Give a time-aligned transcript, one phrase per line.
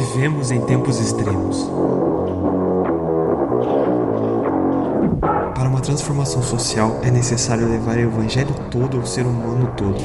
[0.00, 1.68] Vivemos em tempos extremos.
[5.54, 10.00] Para uma transformação social é necessário levar o evangelho todo ao ser humano todo.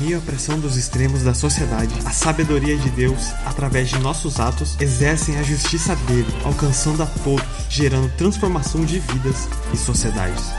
[0.00, 4.76] Meio à pressão dos extremos da sociedade, a sabedoria de Deus, através de nossos atos,
[4.80, 10.50] exercem a justiça dele, alcançando a todos, gerando transformação de vidas e sociedades.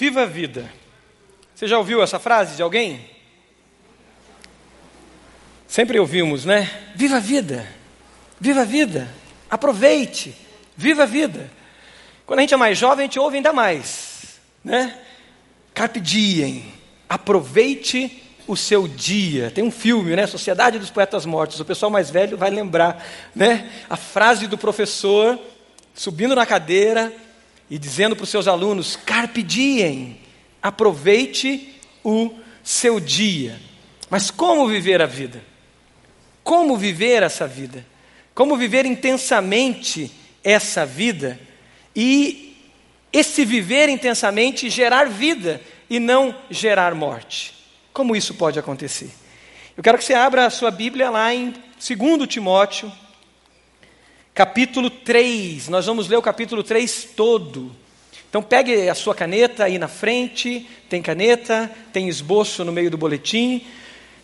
[0.00, 0.72] Viva a vida.
[1.54, 3.04] Você já ouviu essa frase de alguém?
[5.68, 6.70] Sempre ouvimos, né?
[6.96, 7.68] Viva a vida.
[8.40, 9.14] Viva a vida.
[9.50, 10.34] Aproveite.
[10.74, 11.52] Viva a vida.
[12.24, 14.98] Quando a gente é mais jovem, a gente ouve ainda mais, né?
[15.74, 16.72] Carpe diem.
[17.06, 19.50] Aproveite o seu dia.
[19.50, 20.26] Tem um filme, né?
[20.26, 21.60] Sociedade dos Poetas Mortos.
[21.60, 23.04] O pessoal mais velho vai lembrar,
[23.36, 23.70] né?
[23.90, 25.38] A frase do professor
[25.94, 27.12] subindo na cadeira
[27.70, 30.20] e dizendo para os seus alunos: Carpe diem,
[30.60, 33.58] aproveite o seu dia.
[34.10, 35.42] Mas como viver a vida?
[36.42, 37.86] Como viver essa vida?
[38.34, 40.10] Como viver intensamente
[40.42, 41.38] essa vida?
[41.94, 42.56] E
[43.12, 47.54] esse viver intensamente gerar vida e não gerar morte.
[47.92, 49.10] Como isso pode acontecer?
[49.76, 52.92] Eu quero que você abra a sua Bíblia lá em 2 Timóteo,
[54.40, 55.68] capítulo 3.
[55.68, 57.70] Nós vamos ler o capítulo 3 todo.
[58.26, 62.96] Então pegue a sua caneta aí na frente, tem caneta, tem esboço no meio do
[62.96, 63.62] boletim.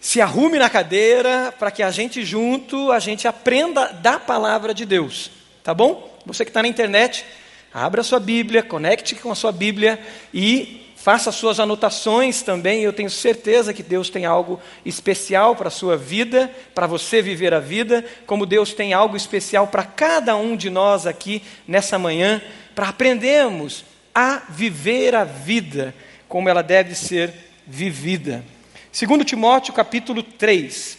[0.00, 4.86] Se arrume na cadeira para que a gente junto, a gente aprenda da palavra de
[4.86, 5.30] Deus.
[5.62, 6.18] Tá bom?
[6.24, 7.22] Você que está na internet,
[7.70, 10.00] abra a sua Bíblia, conecte com a sua Bíblia
[10.32, 15.70] e Faça suas anotações também, eu tenho certeza que Deus tem algo especial para a
[15.70, 20.56] sua vida, para você viver a vida, como Deus tem algo especial para cada um
[20.56, 22.42] de nós aqui nessa manhã,
[22.74, 25.94] para aprendermos a viver a vida
[26.28, 27.32] como ela deve ser
[27.64, 28.44] vivida.
[28.90, 30.98] Segundo Timóteo, capítulo 3.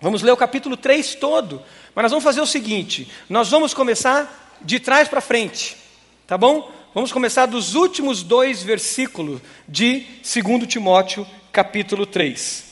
[0.00, 1.62] Vamos ler o capítulo 3 todo,
[1.94, 5.76] mas nós vamos fazer o seguinte, nós vamos começar de trás para frente,
[6.26, 6.72] tá bom?
[6.94, 12.62] Vamos começar dos últimos dois versículos de 2 Timóteo, capítulo 3.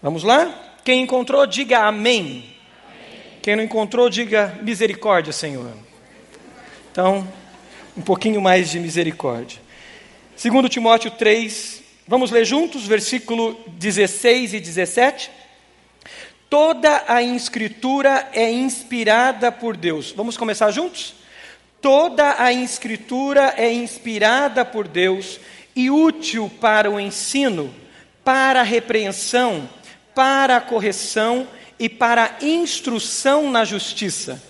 [0.00, 0.76] Vamos lá?
[0.84, 2.20] Quem encontrou, diga amém.
[2.20, 2.44] amém.
[3.42, 5.72] Quem não encontrou, diga misericórdia, Senhor.
[6.92, 7.26] Então,
[7.96, 9.60] um pouquinho mais de misericórdia.
[10.40, 15.28] 2 Timóteo 3, vamos ler juntos, versículo 16 e 17.
[16.48, 20.12] Toda a Escritura é inspirada por Deus.
[20.12, 21.18] Vamos começar juntos?
[21.80, 25.40] Toda a Escritura é inspirada por Deus
[25.74, 27.72] e útil para o ensino,
[28.22, 29.68] para a repreensão,
[30.14, 31.48] para a correção
[31.78, 34.42] e para a instrução na justiça,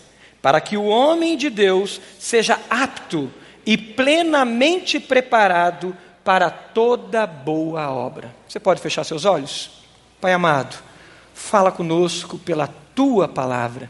[0.42, 3.30] para que o homem de Deus seja apto
[3.64, 8.34] e plenamente preparado para toda boa obra.
[8.48, 9.70] Você pode fechar seus olhos?
[10.20, 10.76] Pai amado,
[11.32, 13.88] fala conosco pela tua palavra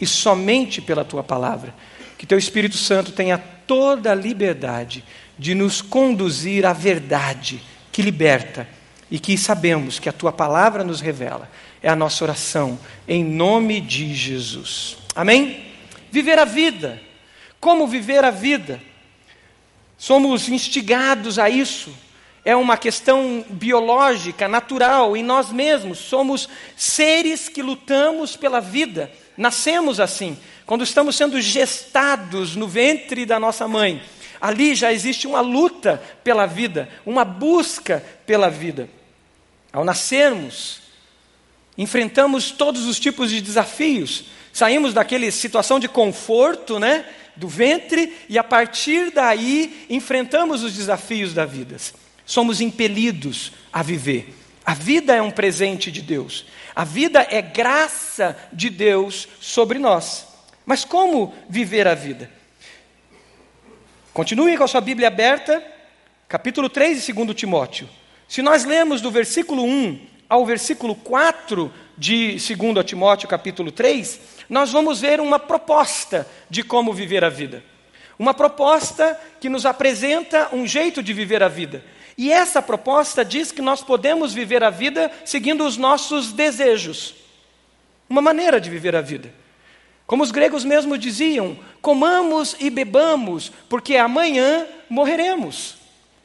[0.00, 1.72] e somente pela tua palavra
[2.20, 5.02] que Teu Espírito Santo tenha toda a liberdade
[5.38, 8.68] de nos conduzir à verdade que liberta
[9.10, 11.50] e que sabemos que a Tua palavra nos revela.
[11.82, 14.98] É a nossa oração, em nome de Jesus.
[15.16, 15.64] Amém?
[16.12, 17.00] Viver a vida.
[17.58, 18.82] Como viver a vida?
[19.96, 21.90] Somos instigados a isso.
[22.44, 25.98] É uma questão biológica, natural, em nós mesmos.
[25.98, 29.10] Somos seres que lutamos pela vida.
[29.38, 30.36] Nascemos assim.
[30.70, 34.00] Quando estamos sendo gestados no ventre da nossa mãe,
[34.40, 38.88] ali já existe uma luta pela vida, uma busca pela vida.
[39.72, 40.80] Ao nascermos,
[41.76, 44.26] enfrentamos todos os tipos de desafios.
[44.52, 47.04] Saímos daquela situação de conforto, né,
[47.34, 51.78] do ventre e a partir daí enfrentamos os desafios da vida.
[52.24, 54.32] Somos impelidos a viver.
[54.64, 56.46] A vida é um presente de Deus.
[56.76, 60.29] A vida é graça de Deus sobre nós.
[60.70, 62.30] Mas como viver a vida?
[64.14, 65.60] Continuem com a sua Bíblia aberta,
[66.28, 67.88] capítulo 3 de 2 Timóteo.
[68.28, 74.70] Se nós lemos do versículo 1 ao versículo 4 de 2 Timóteo, capítulo 3, nós
[74.70, 77.64] vamos ver uma proposta de como viver a vida.
[78.16, 81.84] Uma proposta que nos apresenta um jeito de viver a vida.
[82.16, 87.16] E essa proposta diz que nós podemos viver a vida seguindo os nossos desejos.
[88.08, 89.39] Uma maneira de viver a vida.
[90.10, 95.76] Como os gregos mesmo diziam: comamos e bebamos, porque amanhã morreremos.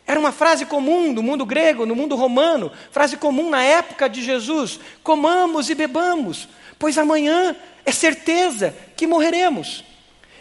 [0.08, 4.24] Era uma frase comum no mundo grego, no mundo romano, frase comum na época de
[4.24, 6.50] Jesus: comamos e bebamos,
[6.80, 7.56] pois amanhã
[7.86, 9.84] é certeza que morreremos.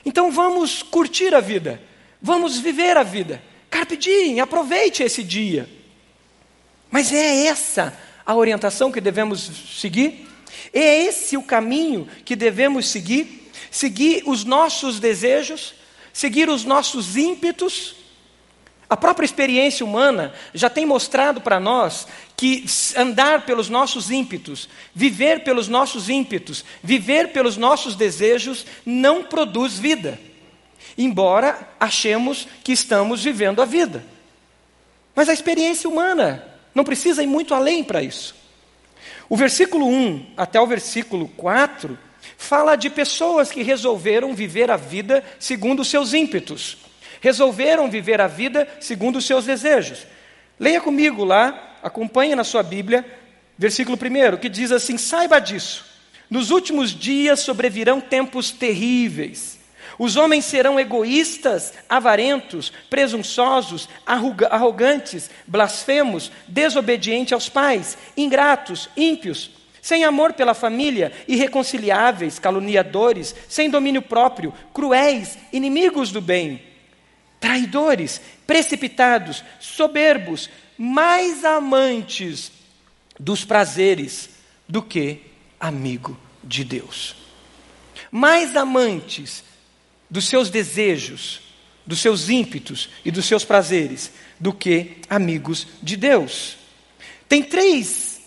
[0.06, 1.78] Então vamos curtir a vida,
[2.22, 3.42] Vamos viver a vida.
[3.68, 5.68] Carpe diem, aproveite esse dia.
[6.90, 7.94] Mas é essa
[8.24, 10.23] a orientação que devemos seguir?
[10.72, 13.50] É esse o caminho que devemos seguir?
[13.70, 15.74] Seguir os nossos desejos,
[16.12, 17.96] seguir os nossos ímpetos?
[18.88, 22.06] A própria experiência humana já tem mostrado para nós
[22.36, 22.64] que
[22.96, 30.20] andar pelos nossos ímpetos, viver pelos nossos ímpetos, viver pelos nossos desejos não produz vida.
[30.96, 34.04] Embora achemos que estamos vivendo a vida.
[35.14, 36.44] Mas a experiência humana
[36.74, 38.34] não precisa ir muito além para isso.
[39.28, 41.98] O versículo 1 até o versículo 4
[42.36, 46.78] fala de pessoas que resolveram viver a vida segundo os seus ímpetos
[47.24, 50.06] resolveram viver a vida segundo os seus desejos.
[50.60, 53.02] Leia comigo lá, acompanhe na sua Bíblia,
[53.56, 55.86] versículo 1, que diz assim: Saiba disso,
[56.28, 59.58] nos últimos dias sobrevirão tempos terríveis.
[59.98, 69.50] Os homens serão egoístas, avarentos, presunçosos, arrogantes, blasfemos, desobedientes aos pais, ingratos, ímpios,
[69.80, 76.74] sem amor pela família, irreconciliáveis, caluniadores, sem domínio próprio, cruéis, inimigos do bem
[77.44, 80.48] traidores, precipitados, soberbos,
[80.78, 82.50] mais amantes
[83.20, 84.30] dos prazeres
[84.66, 85.20] do que
[85.60, 87.14] amigo de Deus.
[88.10, 89.44] Mais amantes
[90.14, 91.40] dos seus desejos,
[91.84, 96.56] dos seus ímpetos e dos seus prazeres do que amigos de Deus.
[97.28, 98.22] Tem três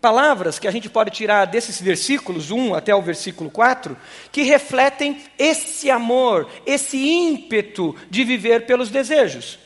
[0.00, 3.94] palavras que a gente pode tirar desses versículos 1 até o versículo 4,
[4.32, 9.58] que refletem esse amor, esse ímpeto de viver pelos desejos.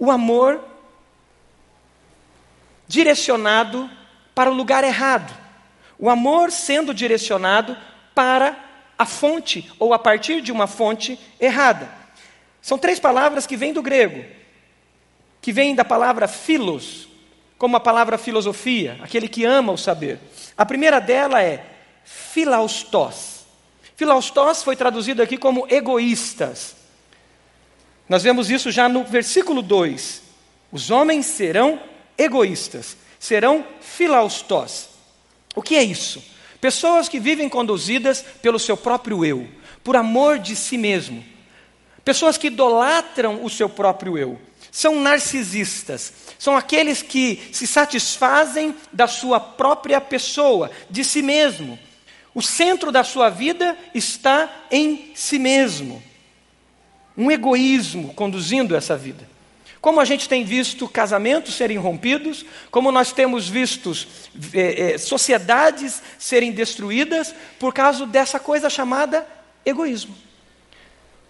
[0.00, 0.64] O amor
[2.88, 3.88] direcionado
[4.34, 5.32] para o lugar errado.
[5.96, 7.76] O amor sendo direcionado
[8.16, 8.65] para
[8.98, 11.90] a fonte ou a partir de uma fonte errada.
[12.60, 14.24] São três palavras que vêm do grego,
[15.40, 17.08] que vêm da palavra philos,
[17.58, 20.18] como a palavra filosofia, aquele que ama o saber.
[20.56, 21.64] A primeira dela é
[22.04, 23.46] filaustós.
[23.96, 26.76] Filaustós foi traduzido aqui como egoístas.
[28.08, 30.22] Nós vemos isso já no versículo 2.
[30.70, 31.80] Os homens serão
[32.18, 34.90] egoístas, serão filaustós.
[35.54, 36.22] O que é isso?
[36.66, 39.46] Pessoas que vivem conduzidas pelo seu próprio eu,
[39.84, 41.24] por amor de si mesmo.
[42.04, 44.36] Pessoas que idolatram o seu próprio eu
[44.72, 51.78] são narcisistas, são aqueles que se satisfazem da sua própria pessoa, de si mesmo.
[52.34, 56.02] O centro da sua vida está em si mesmo.
[57.16, 59.35] Um egoísmo conduzindo essa vida.
[59.86, 63.92] Como a gente tem visto casamentos serem rompidos, como nós temos visto
[64.52, 69.24] é, é, sociedades serem destruídas por causa dessa coisa chamada
[69.64, 70.12] egoísmo.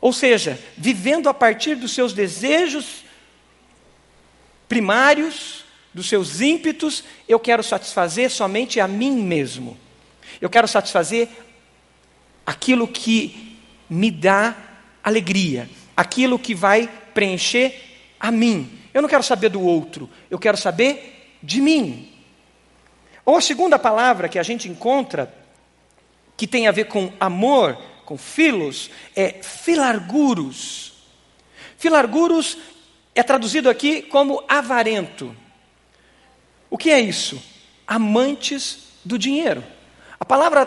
[0.01, 3.05] Ou seja, vivendo a partir dos seus desejos
[4.67, 9.77] primários, dos seus ímpetos, eu quero satisfazer somente a mim mesmo.
[10.41, 11.29] Eu quero satisfazer
[12.47, 14.57] aquilo que me dá
[15.05, 17.86] alegria, aquilo que vai preencher
[18.27, 18.69] a mim.
[18.93, 22.13] Eu não quero saber do outro, eu quero saber de mim.
[23.25, 25.33] Ou a segunda palavra que a gente encontra,
[26.37, 30.95] que tem a ver com amor, com filos, é filarguros.
[31.79, 32.59] Filarguros
[33.15, 35.35] é traduzido aqui como avarento.
[36.69, 37.41] O que é isso?
[37.87, 39.63] Amantes do dinheiro.
[40.19, 40.67] A palavra,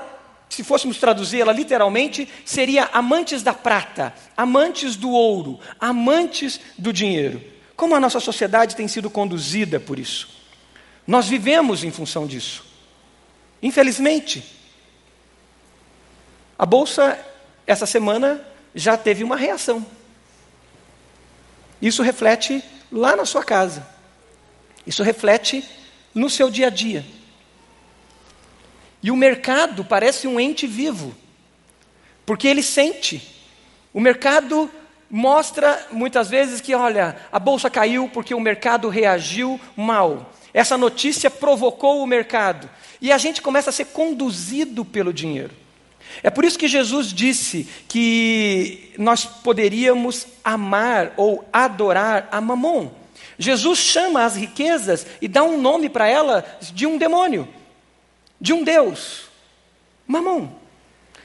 [0.50, 7.41] se fôssemos traduzir-la literalmente, seria amantes da prata, amantes do ouro, amantes do dinheiro.
[7.75, 10.27] Como a nossa sociedade tem sido conduzida por isso?
[11.06, 12.65] Nós vivemos em função disso.
[13.62, 14.44] Infelizmente,
[16.58, 17.18] a bolsa
[17.65, 19.86] essa semana já teve uma reação.
[21.82, 23.88] Isso reflete lá na sua casa.
[24.86, 25.63] Isso reflete
[26.13, 27.06] no seu dia a dia.
[29.01, 31.15] E o mercado parece um ente vivo,
[32.25, 33.22] porque ele sente.
[33.94, 34.70] O mercado
[35.10, 40.32] mostra muitas vezes que, olha, a bolsa caiu porque o mercado reagiu mal.
[40.53, 42.70] Essa notícia provocou o mercado.
[43.01, 45.51] E a gente começa a ser conduzido pelo dinheiro.
[46.22, 52.89] É por isso que Jesus disse que nós poderíamos amar ou adorar a Mamon.
[53.38, 57.48] Jesus chama as riquezas e dá um nome para ela de um demônio,
[58.39, 59.24] de um Deus.
[60.08, 60.50] Mamon,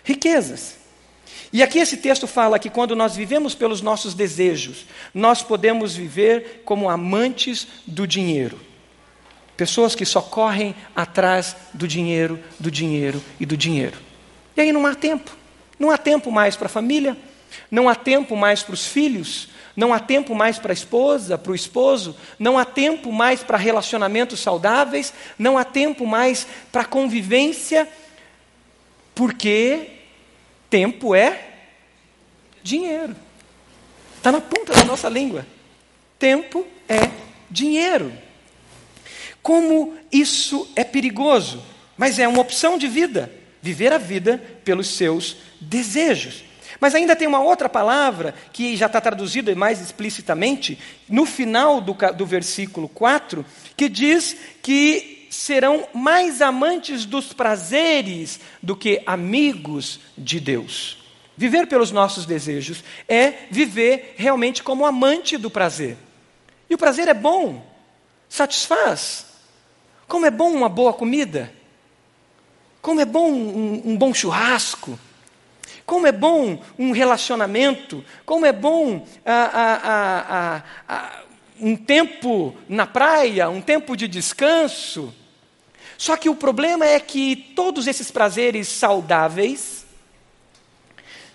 [0.02, 0.78] riquezas.
[1.52, 6.62] E aqui esse texto fala que quando nós vivemos pelos nossos desejos, nós podemos viver
[6.64, 8.60] como amantes do dinheiro.
[9.56, 13.96] Pessoas que só correm atrás do dinheiro, do dinheiro e do dinheiro.
[14.56, 15.30] E aí não há tempo.
[15.78, 17.16] Não há tempo mais para a família,
[17.70, 21.52] Não há tempo mais para os filhos, não há tempo mais para a esposa, para
[21.52, 27.88] o esposo, não há tempo mais para relacionamentos saudáveis, não há tempo mais para convivência,
[29.14, 29.90] porque
[30.70, 31.48] tempo é
[32.62, 33.14] dinheiro.
[34.16, 35.46] Está na ponta da nossa língua.
[36.18, 37.10] Tempo é
[37.50, 38.12] dinheiro.
[39.42, 41.62] Como isso é perigoso,
[41.96, 43.30] mas é uma opção de vida
[43.64, 46.44] viver a vida pelos seus desejos.
[46.84, 51.96] Mas ainda tem uma outra palavra que já está traduzida mais explicitamente no final do,
[52.14, 53.42] do versículo 4,
[53.74, 61.02] que diz que serão mais amantes dos prazeres do que amigos de Deus.
[61.34, 65.96] Viver pelos nossos desejos é viver realmente como amante do prazer.
[66.68, 67.64] E o prazer é bom,
[68.28, 69.24] satisfaz.
[70.06, 71.50] Como é bom uma boa comida,
[72.82, 74.98] como é bom um, um bom churrasco,
[75.86, 79.50] como é bom um relacionamento, como é bom ah,
[79.84, 81.22] ah, ah,
[81.60, 85.12] um tempo na praia, um tempo de descanso.
[85.96, 89.86] Só que o problema é que todos esses prazeres saudáveis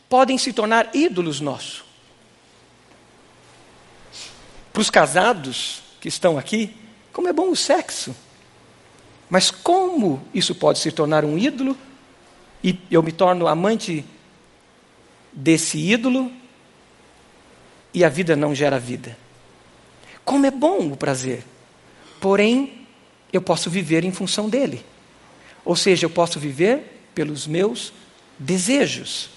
[0.10, 1.84] podem se tornar ídolos nossos.
[4.74, 6.76] Para os casados que estão aqui,
[7.14, 8.16] como é bom o sexo.
[9.30, 11.78] Mas como isso pode se tornar um ídolo
[12.64, 14.04] e eu me torno amante
[15.40, 16.32] desse ídolo
[17.94, 19.18] e a vida não gera vida?
[20.26, 21.44] Como é bom o prazer,
[22.20, 22.86] porém
[23.32, 24.86] eu posso viver em função dele.
[25.64, 27.94] Ou seja, eu posso viver pelos meus
[28.38, 29.30] desejos.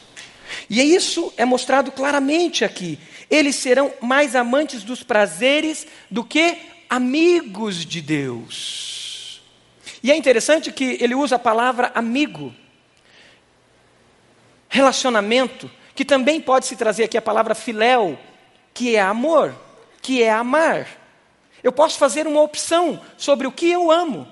[0.68, 2.98] E isso é mostrado claramente aqui.
[3.30, 6.58] Eles serão mais amantes dos prazeres do que
[6.90, 9.40] amigos de Deus.
[10.02, 12.54] E é interessante que ele usa a palavra amigo,
[14.68, 18.18] relacionamento, que também pode se trazer aqui a palavra filéu,
[18.72, 19.54] que é amor,
[20.00, 20.86] que é amar.
[21.62, 24.26] Eu posso fazer uma opção sobre o que eu amo.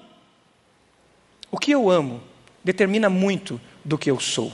[1.51, 2.23] O que eu amo
[2.65, 4.53] determina muito do que eu sou.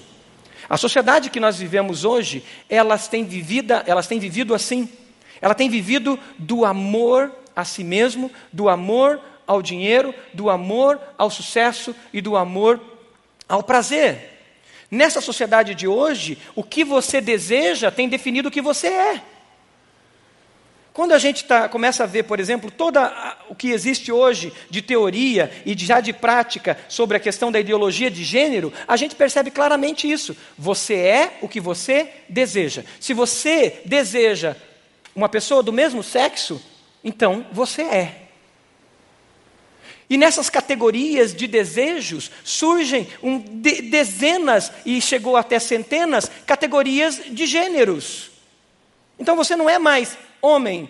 [0.68, 4.88] A sociedade que nós vivemos hoje, elas têm, vivida, elas têm vivido assim.
[5.40, 11.30] Ela tem vivido do amor a si mesmo, do amor ao dinheiro, do amor ao
[11.30, 12.80] sucesso e do amor
[13.48, 14.36] ao prazer.
[14.90, 19.23] Nessa sociedade de hoje, o que você deseja tem definido o que você é.
[20.97, 22.99] Quando a gente tá, começa a ver, por exemplo, todo
[23.50, 27.61] o que existe hoje de teoria e de, já de prática sobre a questão da
[27.61, 30.35] ideologia de gênero, a gente percebe claramente isso.
[30.57, 32.83] Você é o que você deseja.
[32.99, 34.57] Se você deseja
[35.14, 36.62] uma pessoa do mesmo sexo,
[37.05, 38.25] então você é.
[40.08, 47.44] E nessas categorias de desejos surgem um, de, dezenas e chegou até centenas categorias de
[47.44, 48.30] gêneros.
[49.18, 50.88] Então você não é mais homem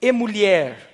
[0.00, 0.90] e mulher.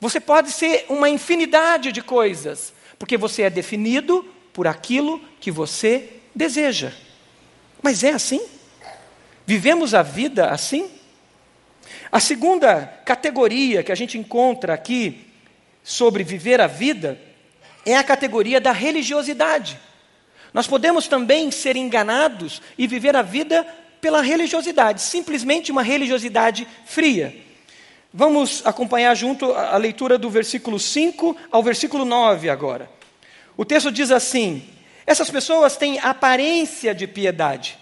[0.00, 6.08] Você pode ser uma infinidade de coisas, porque você é definido por aquilo que você
[6.34, 6.92] deseja.
[7.82, 8.40] Mas é assim?
[9.46, 10.90] Vivemos a vida assim?
[12.10, 15.27] A segunda categoria que a gente encontra aqui
[15.88, 17.18] sobre viver a vida
[17.86, 19.80] é a categoria da religiosidade.
[20.52, 23.66] Nós podemos também ser enganados e viver a vida
[23.98, 27.34] pela religiosidade, simplesmente uma religiosidade fria.
[28.12, 32.90] Vamos acompanhar junto a leitura do versículo 5 ao versículo 9 agora.
[33.56, 34.62] O texto diz assim:
[35.06, 37.78] Essas pessoas têm aparência de piedade,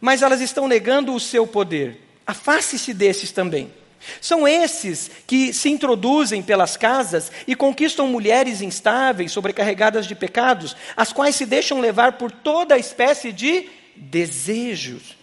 [0.00, 2.00] mas elas estão negando o seu poder.
[2.24, 3.72] Afaste-se desses também.
[4.20, 11.12] São esses que se introduzem pelas casas e conquistam mulheres instáveis, sobrecarregadas de pecados, as
[11.12, 15.16] quais se deixam levar por toda espécie de desejos.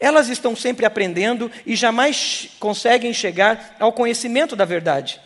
[0.00, 5.20] Elas estão sempre aprendendo e jamais conseguem chegar ao conhecimento da verdade.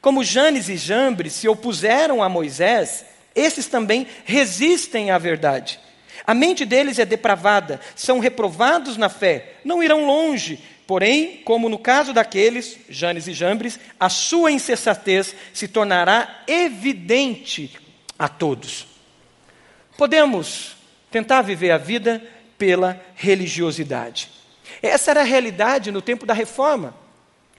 [0.00, 5.80] Como Janes e Jambres se opuseram a Moisés, esses também resistem à verdade.
[6.26, 11.78] A mente deles é depravada, são reprovados na fé, não irão longe, Porém, como no
[11.78, 17.76] caso daqueles, Janes e Jambres, a sua insensatez se tornará evidente
[18.18, 18.86] a todos.
[19.98, 20.76] Podemos
[21.10, 22.22] tentar viver a vida
[22.56, 24.30] pela religiosidade.
[24.80, 26.94] Essa era a realidade no tempo da reforma,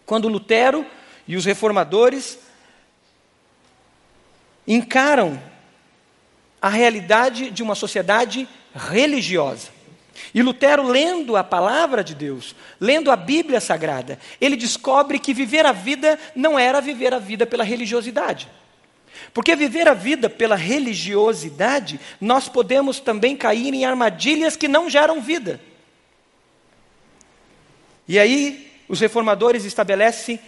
[0.06, 0.86] quando Lutero
[1.28, 2.40] e os reformadores
[4.66, 5.42] encaram
[6.62, 9.77] a realidade de uma sociedade religiosa.
[10.34, 15.66] E Lutero, lendo a palavra de Deus, lendo a Bíblia Sagrada, ele descobre que viver
[15.66, 18.48] a vida não era viver a vida pela religiosidade.
[19.34, 25.22] Porque viver a vida pela religiosidade, nós podemos também cair em armadilhas que não geram
[25.22, 25.60] vida.
[28.08, 30.40] E aí, os reformadores estabelecem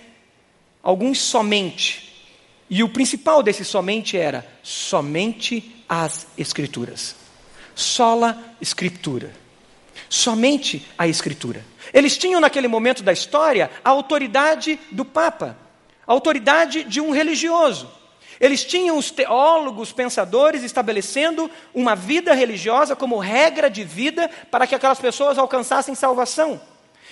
[0.82, 2.26] alguns somente.
[2.70, 7.16] E o principal desse somente era somente as Escrituras.
[7.76, 9.32] Sola Escritura.
[10.10, 11.64] Somente a Escritura.
[11.94, 15.56] Eles tinham naquele momento da história a autoridade do Papa,
[16.06, 17.90] a autoridade de um religioso.
[18.40, 24.74] Eles tinham os teólogos, pensadores, estabelecendo uma vida religiosa como regra de vida para que
[24.74, 26.60] aquelas pessoas alcançassem salvação.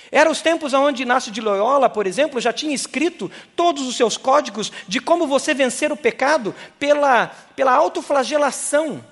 [0.09, 4.15] Eram os tempos onde Inácio de Loyola, por exemplo, já tinha escrito todos os seus
[4.15, 9.03] códigos de como você vencer o pecado pela, pela autoflagelação,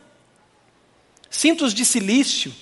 [1.30, 2.54] cintos de silício,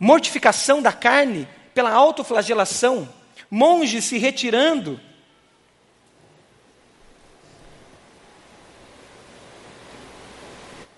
[0.00, 3.08] mortificação da carne pela autoflagelação,
[3.48, 4.98] monges se retirando.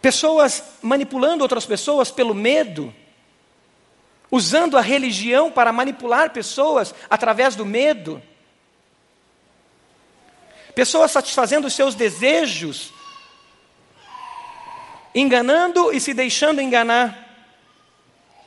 [0.01, 2.95] Pessoas manipulando outras pessoas pelo medo
[4.33, 8.21] usando a religião para manipular pessoas através do medo.
[10.75, 12.95] Pessoas satisfazendo seus desejos,
[15.15, 17.22] enganando e se deixando enganar.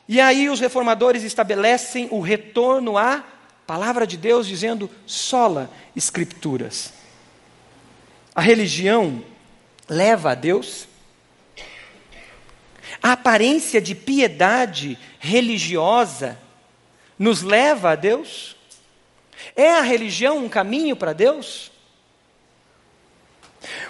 [0.08, 3.24] E aí os reformadores estabelecem o retorno à
[3.66, 6.94] palavra de Deus, dizendo sola escrituras.
[8.34, 9.24] A religião
[9.90, 10.88] leva a Deus
[13.02, 16.40] a aparência de piedade religiosa
[17.18, 18.56] nos leva a Deus?
[19.56, 21.72] É a religião um caminho para Deus?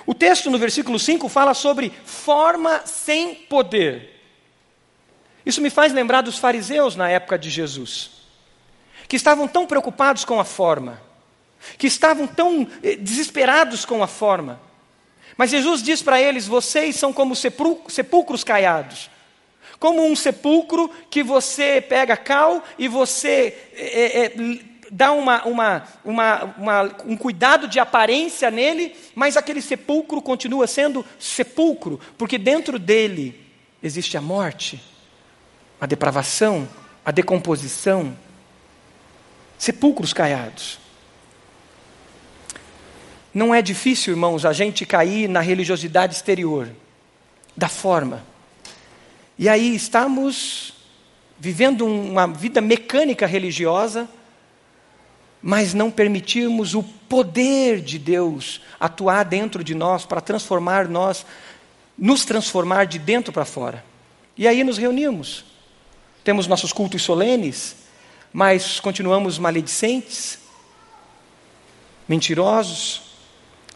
[0.06, 4.15] O texto no versículo 5 fala sobre forma sem poder.
[5.46, 8.12] Isso me faz lembrar dos fariseus na época de Jesus,
[9.08, 11.02] que estavam tão preocupados com a forma,
[11.78, 14.60] que estavam tão eh, desesperados com a forma,
[15.38, 19.10] mas Jesus diz para eles: vocês são como sepulcros caiados.
[19.80, 24.34] Como um sepulcro que você pega cal e você é, é,
[24.90, 32.00] dá uma, uma, uma, um cuidado de aparência nele, mas aquele sepulcro continua sendo sepulcro,
[32.18, 33.38] porque dentro dele
[33.84, 34.82] existe a morte,
[35.80, 36.68] a depravação,
[37.04, 38.16] a decomposição.
[39.58, 40.80] Sepulcros caiados.
[43.34, 46.70] Não é difícil, irmãos, a gente cair na religiosidade exterior,
[47.56, 48.24] da forma.
[49.38, 50.74] E aí estamos
[51.38, 54.08] vivendo uma vida mecânica religiosa,
[55.42, 61.26] mas não permitirmos o poder de Deus atuar dentro de nós para transformar nós,
[61.98, 63.84] nos transformar de dentro para fora.
[64.38, 65.46] E aí nos reunimos.
[66.26, 67.76] Temos nossos cultos solenes,
[68.34, 70.40] mas continuamos maledicentes,
[72.08, 73.04] mentirosos,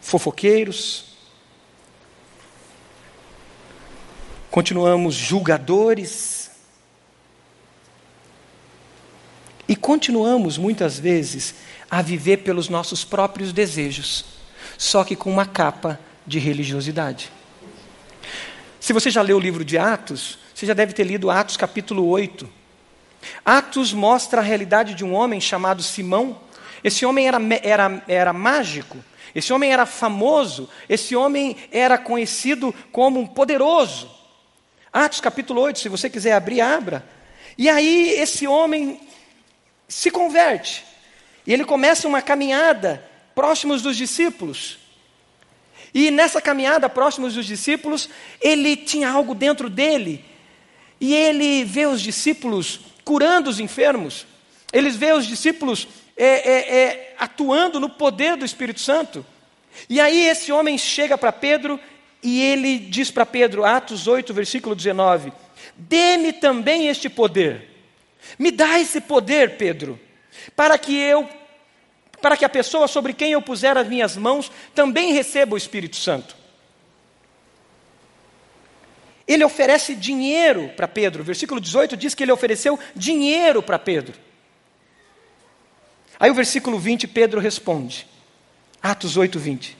[0.00, 1.04] fofoqueiros,
[4.50, 6.50] continuamos julgadores
[9.68, 11.54] e continuamos muitas vezes
[11.88, 14.24] a viver pelos nossos próprios desejos,
[14.76, 17.30] só que com uma capa de religiosidade.
[18.80, 22.06] Se você já leu o livro de Atos, você já deve ter lido Atos capítulo
[22.06, 22.46] 8.
[23.42, 26.38] Atos mostra a realidade de um homem chamado Simão.
[26.84, 28.98] Esse homem era, era, era mágico,
[29.34, 34.10] esse homem era famoso, esse homem era conhecido como um poderoso.
[34.92, 37.06] Atos capítulo 8, se você quiser abrir, abra.
[37.56, 39.00] E aí esse homem
[39.88, 40.84] se converte.
[41.46, 43.02] E ele começa uma caminhada
[43.34, 44.78] próximos dos discípulos.
[45.94, 48.10] E nessa caminhada próximos dos discípulos,
[48.42, 50.28] ele tinha algo dentro dele.
[51.00, 54.26] E ele vê os discípulos curando os enfermos.
[54.72, 59.24] Ele vê os discípulos é, é, é, atuando no poder do Espírito Santo.
[59.88, 61.80] E aí esse homem chega para Pedro
[62.22, 65.32] e ele diz para Pedro, Atos 8, versículo 19:
[65.76, 67.68] Dê-me também este poder.
[68.38, 69.98] Me dá esse poder, Pedro,
[70.54, 71.28] para que eu
[72.20, 75.96] para que a pessoa sobre quem eu puser as minhas mãos também receba o Espírito
[75.96, 76.36] Santo.
[79.26, 81.22] Ele oferece dinheiro para Pedro.
[81.22, 84.14] Versículo 18 diz que ele ofereceu dinheiro para Pedro.
[86.18, 88.06] Aí o versículo 20, Pedro responde.
[88.82, 89.76] Atos 8, 20.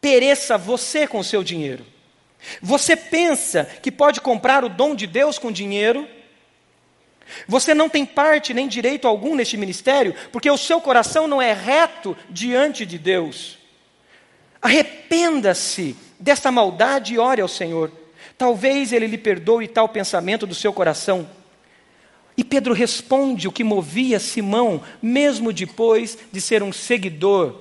[0.00, 1.84] Pereça você com o seu dinheiro.
[2.62, 6.08] Você pensa que pode comprar o dom de Deus com dinheiro?
[7.46, 11.52] Você não tem parte nem direito algum neste ministério, porque o seu coração não é
[11.52, 13.58] reto diante de Deus.
[14.60, 17.90] Arrependa-se dessa maldade e ore ao Senhor.
[18.40, 21.28] Talvez Ele lhe perdoe tal pensamento do seu coração.
[22.38, 27.54] E Pedro responde o que movia Simão, mesmo depois de ser um seguidor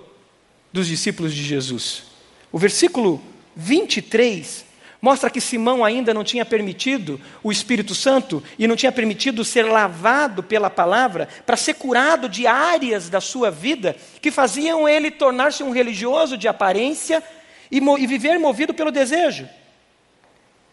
[0.72, 2.04] dos discípulos de Jesus.
[2.50, 3.22] O versículo
[3.58, 4.70] 23
[5.02, 9.64] Mostra que Simão ainda não tinha permitido o Espírito Santo e não tinha permitido ser
[9.64, 15.62] lavado pela palavra para ser curado de áreas da sua vida que faziam ele tornar-se
[15.62, 17.22] um religioso de aparência
[17.70, 19.48] e, e viver movido pelo desejo.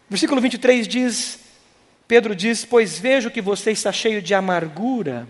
[0.09, 1.39] Versículo 23 diz:
[2.07, 5.27] Pedro diz: Pois vejo que você está cheio de amargura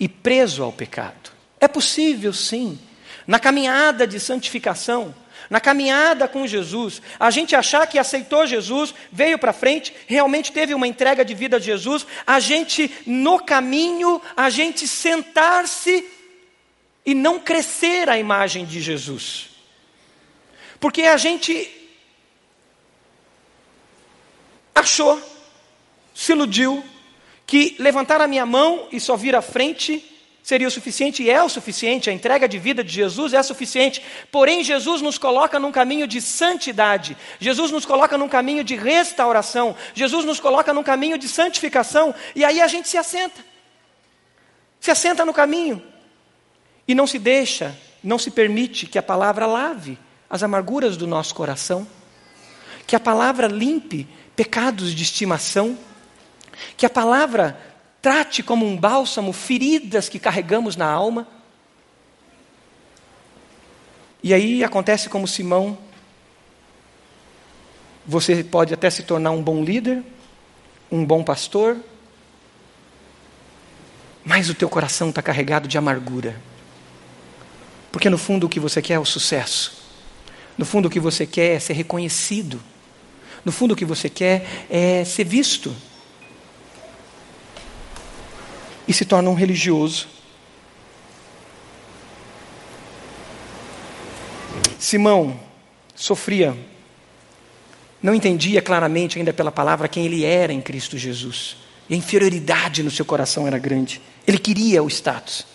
[0.00, 1.30] e preso ao pecado.
[1.60, 2.78] É possível, sim,
[3.26, 5.14] na caminhada de santificação,
[5.50, 10.74] na caminhada com Jesus, a gente achar que aceitou Jesus, veio para frente, realmente teve
[10.74, 16.04] uma entrega de vida a Jesus, a gente no caminho, a gente sentar-se
[17.04, 19.50] e não crescer a imagem de Jesus.
[20.80, 21.81] Porque a gente
[24.74, 25.20] achou,
[26.14, 26.84] se iludiu,
[27.46, 30.08] que levantar a minha mão e só vir à frente
[30.42, 34.02] seria o suficiente e é o suficiente, a entrega de vida de Jesus é suficiente.
[34.30, 39.76] Porém, Jesus nos coloca num caminho de santidade, Jesus nos coloca num caminho de restauração,
[39.94, 43.44] Jesus nos coloca num caminho de santificação, e aí a gente se assenta.
[44.80, 45.80] Se assenta no caminho.
[46.88, 49.96] E não se deixa, não se permite que a palavra lave
[50.28, 51.86] as amarguras do nosso coração,
[52.84, 54.08] que a palavra limpe
[54.42, 55.78] pecados de estimação,
[56.76, 57.56] que a palavra
[58.02, 61.28] trate como um bálsamo feridas que carregamos na alma.
[64.20, 65.78] E aí acontece como Simão.
[68.04, 70.02] Você pode até se tornar um bom líder,
[70.90, 71.76] um bom pastor,
[74.24, 76.34] mas o teu coração está carregado de amargura.
[77.92, 79.84] Porque no fundo o que você quer é o sucesso.
[80.58, 82.71] No fundo o que você quer é ser reconhecido.
[83.44, 85.74] No fundo o que você quer é ser visto
[88.86, 90.08] e se torna um religioso.
[94.78, 95.38] Simão
[95.94, 96.56] sofria,
[98.02, 101.56] não entendia claramente ainda pela palavra quem ele era em Cristo Jesus.
[101.88, 104.00] E a inferioridade no seu coração era grande.
[104.26, 105.46] Ele queria o status.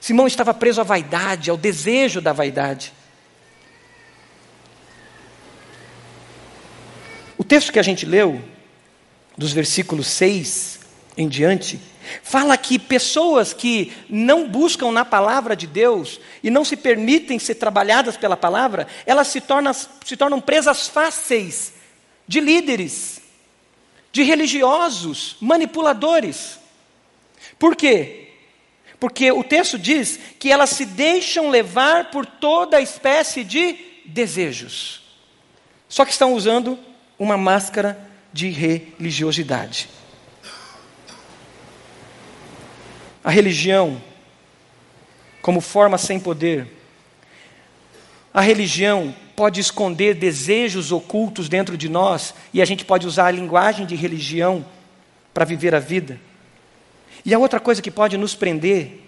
[0.00, 2.92] Simão estava preso à vaidade, ao desejo da vaidade.
[7.38, 8.42] O texto que a gente leu,
[9.36, 10.80] dos versículos 6
[11.16, 11.80] em diante,
[12.22, 17.56] Fala que pessoas que não buscam na palavra de Deus e não se permitem ser
[17.56, 21.72] trabalhadas pela palavra, elas se tornam, se tornam presas fáceis
[22.26, 23.20] de líderes,
[24.12, 26.58] de religiosos, manipuladores.
[27.58, 28.30] Por quê?
[28.98, 35.02] Porque o texto diz que elas se deixam levar por toda espécie de desejos.
[35.88, 36.78] Só que estão usando
[37.18, 37.98] uma máscara
[38.32, 39.88] de religiosidade.
[43.28, 44.00] a religião
[45.42, 46.66] como forma sem poder.
[48.32, 53.30] A religião pode esconder desejos ocultos dentro de nós e a gente pode usar a
[53.30, 54.64] linguagem de religião
[55.34, 56.18] para viver a vida.
[57.22, 59.06] E a outra coisa que pode nos prender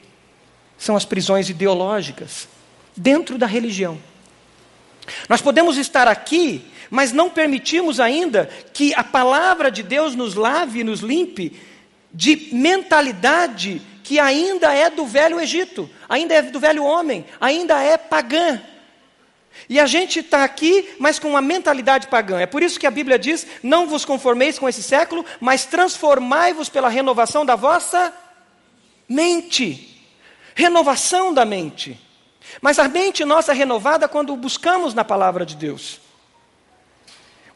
[0.77, 2.47] são as prisões ideológicas
[2.95, 3.99] dentro da religião.
[5.31, 10.81] Nós podemos estar aqui, mas não permitimos ainda que a palavra de Deus nos lave
[10.81, 11.59] e nos limpe
[12.13, 17.97] de mentalidade que ainda é do velho Egito, ainda é do velho homem, ainda é
[17.97, 18.61] pagã.
[19.69, 22.41] E a gente está aqui, mas com uma mentalidade pagã.
[22.41, 26.69] É por isso que a Bíblia diz: não vos conformeis com esse século, mas transformai-vos
[26.69, 28.13] pela renovação da vossa
[29.09, 30.03] mente.
[30.55, 31.99] Renovação da mente.
[32.61, 36.01] Mas a mente nossa é renovada quando buscamos na palavra de Deus.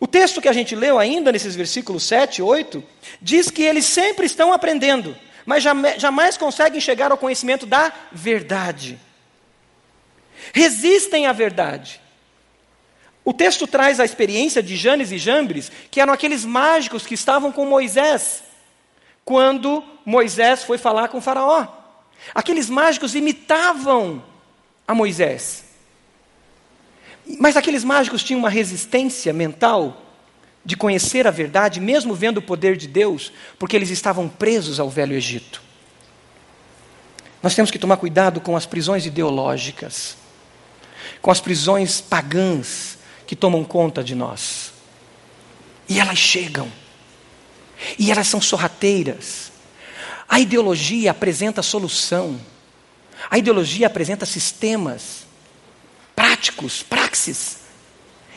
[0.01, 2.83] O texto que a gente leu ainda, nesses versículos 7 e 8,
[3.21, 5.63] diz que eles sempre estão aprendendo mas
[5.99, 8.99] jamais conseguem chegar ao conhecimento da verdade.
[10.53, 12.01] Resistem à verdade.
[13.25, 17.51] O texto traz a experiência de Janes e Jambres, que eram aqueles mágicos que estavam
[17.51, 18.43] com Moisés,
[19.25, 21.67] quando Moisés foi falar com Faraó.
[22.35, 24.23] Aqueles mágicos imitavam
[24.87, 25.64] a Moisés.
[27.45, 30.01] Mas aqueles mágicos tinham uma resistência mental
[30.65, 34.89] de conhecer a verdade, mesmo vendo o poder de Deus, porque eles estavam presos ao
[34.89, 35.61] velho Egito.
[37.43, 40.17] Nós temos que tomar cuidado com as prisões ideológicas,
[41.21, 44.73] com as prisões pagãs que tomam conta de nós.
[45.87, 46.73] E elas chegam,
[47.99, 49.53] e elas são sorrateiras.
[50.27, 52.41] A ideologia apresenta solução,
[53.31, 55.24] a ideologia apresenta sistemas
[56.45, 57.61] práticos, praxis,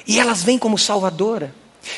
[0.08, 1.54] e elas vêm como salvadora.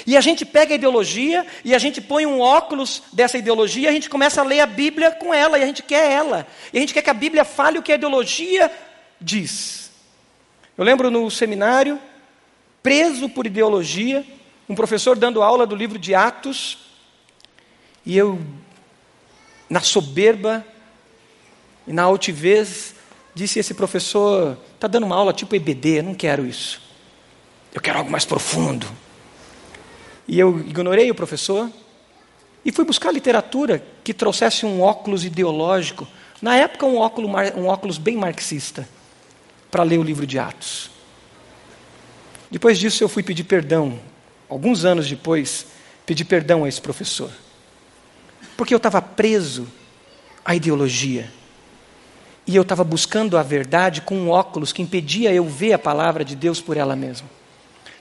[0.05, 3.87] E a gente pega a ideologia e a gente põe um óculos dessa ideologia, e
[3.87, 6.47] a gente começa a ler a Bíblia com ela, e a gente quer ela.
[6.73, 8.71] E a gente quer que a Bíblia fale o que a ideologia
[9.21, 9.91] diz.
[10.75, 11.99] Eu lembro no seminário,
[12.81, 14.25] preso por ideologia,
[14.67, 16.79] um professor dando aula do livro de Atos,
[18.03, 18.39] e eu,
[19.69, 20.65] na soberba
[21.85, 22.95] e na altivez,
[23.39, 26.81] disse: Esse professor está dando uma aula tipo EBD, não quero isso.
[27.73, 28.87] Eu quero algo mais profundo.
[30.27, 31.69] E eu ignorei o professor
[32.63, 36.07] e fui buscar literatura que trouxesse um óculos ideológico.
[36.41, 38.87] Na época, um óculos, um óculos bem marxista,
[39.71, 40.89] para ler o livro de Atos.
[42.51, 43.99] Depois disso, eu fui pedir perdão.
[44.47, 45.67] Alguns anos depois,
[46.05, 47.31] pedi perdão a esse professor.
[48.57, 49.67] Porque eu estava preso
[50.43, 51.31] à ideologia.
[52.49, 56.25] E eu estava buscando a verdade com um óculos que impedia eu ver a palavra
[56.25, 57.29] de Deus por ela mesma.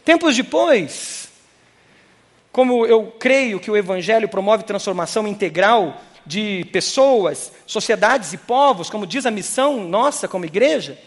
[0.02, 1.28] Tempos depois,
[2.50, 9.06] como eu creio que o Evangelho promove transformação integral de pessoas, sociedades e povos, como
[9.06, 10.98] diz a missão nossa como igreja,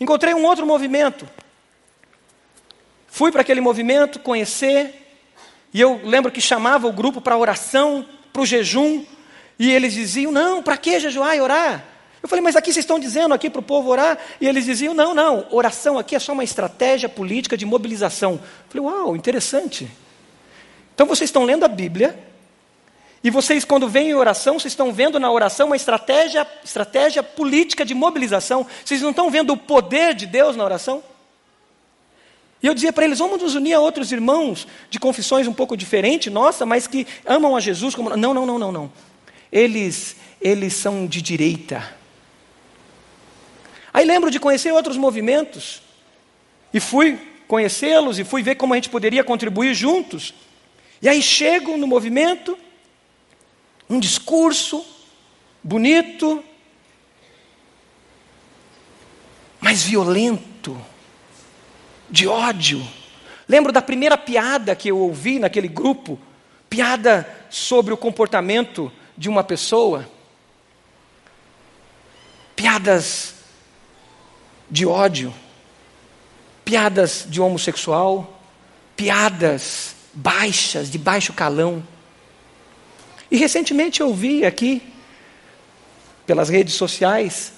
[0.00, 1.24] encontrei um outro movimento.
[3.06, 5.22] Fui para aquele movimento conhecer,
[5.72, 9.04] e eu lembro que chamava o grupo para oração, para o jejum,
[9.56, 11.91] e eles diziam: Não, para que jejuar e orar?
[12.22, 14.16] Eu falei, mas aqui vocês estão dizendo aqui para o povo orar?
[14.40, 18.34] E eles diziam, não, não, oração aqui é só uma estratégia política de mobilização.
[18.34, 19.90] Eu falei, uau, interessante.
[20.94, 22.16] Então vocês estão lendo a Bíblia,
[23.24, 27.84] e vocês, quando vêm em oração, vocês estão vendo na oração uma estratégia, estratégia política
[27.84, 28.66] de mobilização.
[28.84, 31.02] Vocês não estão vendo o poder de Deus na oração?
[32.60, 35.76] E eu dizia para eles: vamos nos unir a outros irmãos de confissões um pouco
[35.76, 38.10] diferentes, nossa, mas que amam a Jesus como.
[38.16, 38.92] Não, não, não, não, não.
[39.52, 42.01] Eles, eles são de direita.
[43.92, 45.82] Aí lembro de conhecer outros movimentos,
[46.72, 50.32] e fui conhecê-los, e fui ver como a gente poderia contribuir juntos.
[51.02, 52.58] E aí chego no movimento,
[53.90, 54.84] um discurso
[55.62, 56.42] bonito,
[59.60, 60.80] mas violento,
[62.08, 62.86] de ódio.
[63.46, 66.18] Lembro da primeira piada que eu ouvi naquele grupo,
[66.70, 70.08] piada sobre o comportamento de uma pessoa,
[72.56, 73.41] piadas
[74.72, 75.34] de ódio,
[76.64, 78.42] piadas de homossexual,
[78.96, 81.86] piadas baixas, de baixo calão.
[83.30, 84.82] E recentemente eu vi aqui,
[86.26, 87.52] pelas redes sociais,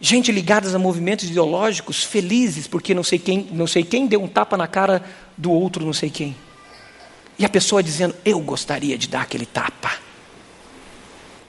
[0.00, 4.28] gente ligadas a movimentos ideológicos felizes porque não sei quem, não sei quem deu um
[4.28, 5.04] tapa na cara
[5.36, 6.34] do outro, não sei quem.
[7.38, 9.92] E a pessoa dizendo: "Eu gostaria de dar aquele tapa".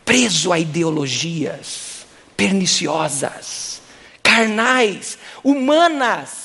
[0.04, 3.73] Preso a ideologias perniciosas
[4.24, 6.44] carnais, humanas,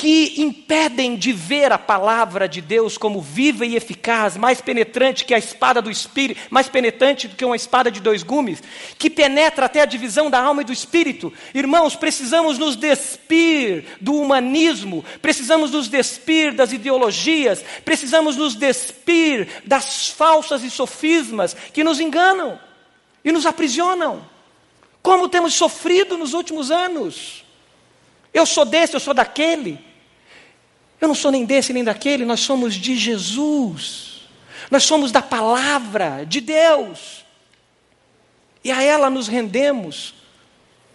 [0.00, 5.34] que impedem de ver a palavra de Deus como viva e eficaz, mais penetrante que
[5.34, 8.62] a espada do espírito, mais penetrante do que uma espada de dois gumes,
[8.98, 11.30] que penetra até a divisão da alma e do espírito.
[11.54, 20.08] Irmãos, precisamos nos despir do humanismo, precisamos nos despir das ideologias, precisamos nos despir das
[20.08, 22.58] falsas e sofismas que nos enganam
[23.22, 24.24] e nos aprisionam.
[25.02, 27.44] Como temos sofrido nos últimos anos.
[28.32, 29.84] Eu sou desse, eu sou daquele.
[31.00, 34.28] Eu não sou nem desse nem daquele, nós somos de Jesus.
[34.70, 37.24] Nós somos da palavra de Deus.
[38.62, 40.14] E a ela nos rendemos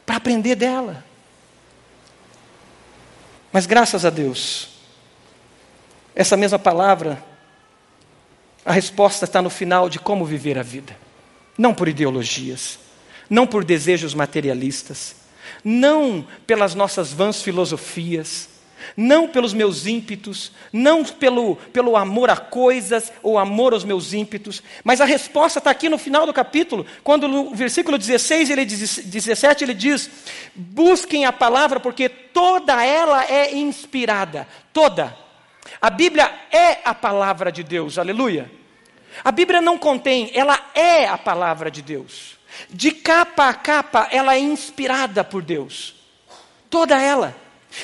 [0.05, 1.03] para aprender dela.
[3.51, 4.67] Mas graças a Deus,
[6.13, 7.23] essa mesma palavra,
[8.63, 10.95] a resposta está no final de como viver a vida,
[11.57, 12.84] não por ideologias
[13.29, 15.15] não por desejos materialistas,
[15.63, 18.49] não pelas nossas vãs filosofias,
[18.95, 24.61] não pelos meus ímpetos, não pelo, pelo amor a coisas ou amor aos meus ímpetos,
[24.83, 28.97] mas a resposta está aqui no final do capítulo, quando no versículo 16, ele diz,
[28.97, 30.09] 17, ele diz:
[30.53, 35.15] Busquem a palavra, porque toda ela é inspirada, toda.
[35.81, 38.51] A Bíblia é a palavra de Deus, aleluia.
[39.23, 42.34] A Bíblia não contém, ela é a palavra de Deus.
[42.69, 45.95] De capa a capa, ela é inspirada por Deus.
[46.69, 47.35] Toda ela.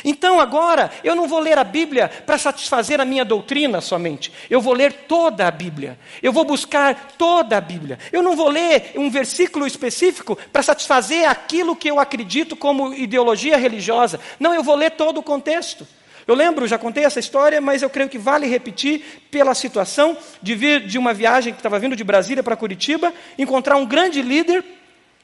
[0.05, 4.31] Então agora, eu não vou ler a Bíblia para satisfazer a minha doutrina somente.
[4.49, 5.99] Eu vou ler toda a Bíblia.
[6.23, 7.99] Eu vou buscar toda a Bíblia.
[8.12, 13.57] Eu não vou ler um versículo específico para satisfazer aquilo que eu acredito como ideologia
[13.57, 14.19] religiosa.
[14.39, 15.86] Não, eu vou ler todo o contexto.
[16.27, 20.55] Eu lembro, já contei essa história, mas eu creio que vale repetir pela situação de
[20.55, 24.63] vir de uma viagem que estava vindo de Brasília para Curitiba, encontrar um grande líder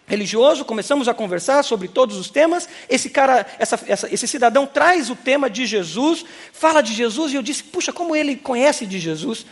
[0.08, 2.68] religioso, começamos a conversar sobre todos os temas.
[2.90, 7.36] Esse cara, essa, essa, esse cidadão traz o tema de Jesus, fala de Jesus, e
[7.36, 9.46] eu disse, puxa, como ele conhece de Jesus.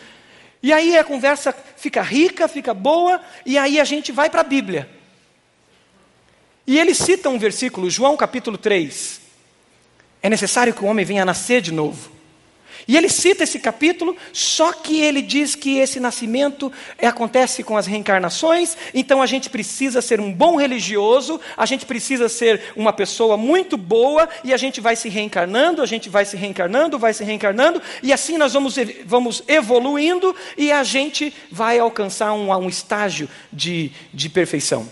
[0.64, 4.46] E aí a conversa fica rica, fica boa, e aí a gente vai para a
[4.46, 4.90] Bíblia.
[6.66, 9.25] E ele cita um versículo, João capítulo 3.
[10.26, 12.10] É necessário que o homem venha a nascer de novo.
[12.88, 17.78] E ele cita esse capítulo, só que ele diz que esse nascimento é, acontece com
[17.78, 22.92] as reencarnações, então a gente precisa ser um bom religioso, a gente precisa ser uma
[22.92, 27.14] pessoa muito boa, e a gente vai se reencarnando, a gente vai se reencarnando, vai
[27.14, 32.68] se reencarnando, e assim nós vamos, vamos evoluindo e a gente vai alcançar um, um
[32.68, 34.90] estágio de, de perfeição.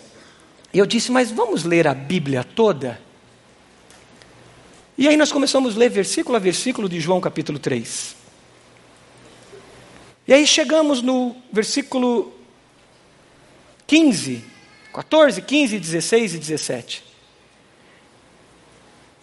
[0.71, 3.02] E eu disse, mas vamos ler a Bíblia toda?
[4.95, 8.15] E aí nós começamos a ler versículo a versículo de João capítulo 3.
[10.27, 12.31] E aí chegamos no versículo
[13.87, 14.43] 15,
[14.93, 17.03] 14, 15, 16 e 17.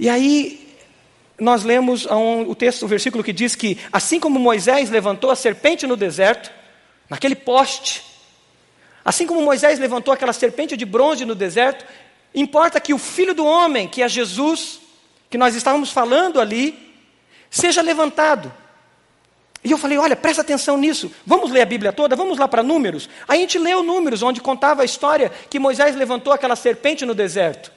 [0.01, 0.75] E aí
[1.39, 2.05] nós lemos
[2.49, 6.51] o texto, o versículo que diz que assim como Moisés levantou a serpente no deserto,
[7.09, 8.03] naquele poste,
[9.05, 11.87] assim como Moisés levantou aquela serpente de bronze no deserto,
[12.35, 14.81] importa que o filho do homem, que é Jesus,
[15.31, 16.77] que nós estávamos falando ali,
[17.49, 18.53] seja levantado.
[19.63, 21.13] E eu falei: olha, presta atenção nisso.
[21.25, 22.17] Vamos ler a Bíblia toda?
[22.17, 23.09] Vamos lá para Números?
[23.29, 27.15] Aí a gente leu Números, onde contava a história que Moisés levantou aquela serpente no
[27.15, 27.71] deserto.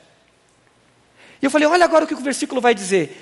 [1.41, 3.21] E eu falei: olha agora o que o versículo vai dizer.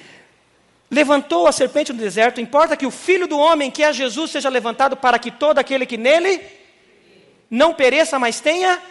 [0.89, 4.49] Levantou a serpente no deserto, importa que o filho do homem, que é Jesus, seja
[4.49, 6.41] levantado para que todo aquele que nele
[7.49, 8.81] não pereça, mas tenha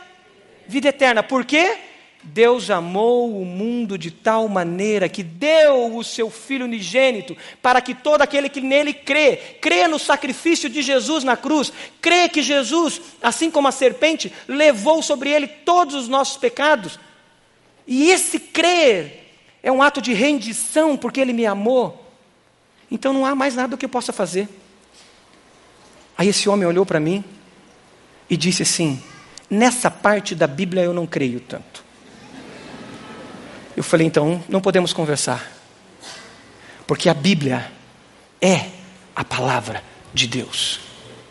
[0.66, 1.22] vida eterna.
[1.22, 1.76] Por quê?
[2.22, 7.94] Deus amou o mundo de tal maneira que deu o seu Filho unigênito para que
[7.94, 13.00] todo aquele que nele crê, crê no sacrifício de Jesus na cruz, crê que Jesus,
[13.22, 17.00] assim como a serpente, levou sobre ele todos os nossos pecados.
[17.86, 22.06] E esse crer é um ato de rendição porque ele me amou.
[22.90, 24.46] Então não há mais nada que eu possa fazer.
[26.18, 27.24] Aí esse homem olhou para mim
[28.28, 29.02] e disse assim:
[29.48, 31.89] Nessa parte da Bíblia eu não creio tanto.
[33.80, 35.50] Eu falei, então, não podemos conversar.
[36.86, 37.72] Porque a Bíblia
[38.38, 38.66] é
[39.16, 40.80] a palavra de Deus.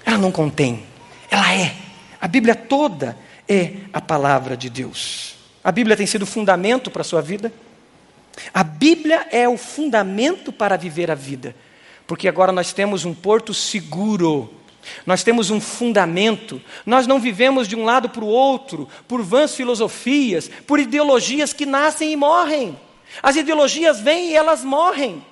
[0.04, 0.84] Ela não contém,
[1.30, 1.76] ela é.
[2.20, 3.16] A Bíblia toda
[3.48, 5.36] é a palavra de Deus.
[5.64, 7.54] A Bíblia tem sido fundamento para a sua vida.
[8.52, 11.56] A Bíblia é o fundamento para viver a vida.
[12.08, 14.52] Porque agora nós temos um porto seguro
[15.06, 19.56] nós temos um fundamento, nós não vivemos de um lado para o outro, por vãs
[19.56, 22.80] filosofias, por ideologias que nascem e morrem.
[23.22, 25.24] As ideologias vêm e elas morrem.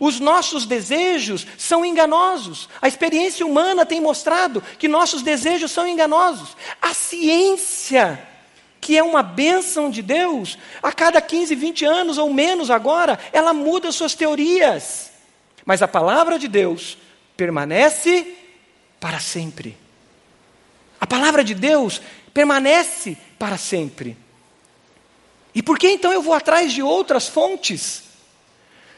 [0.00, 2.68] Os nossos desejos são enganosos.
[2.82, 6.56] A experiência humana tem mostrado que nossos desejos são enganosos.
[6.82, 8.20] A ciência,
[8.80, 13.52] que é uma bênção de Deus, a cada 15, 20 anos ou menos agora, ela
[13.52, 15.12] muda suas teorias.
[15.64, 16.98] Mas a palavra de Deus
[17.36, 18.34] permanece
[19.06, 19.78] para sempre.
[21.00, 22.02] A palavra de Deus
[22.34, 24.16] permanece para sempre.
[25.54, 28.02] E por que então eu vou atrás de outras fontes?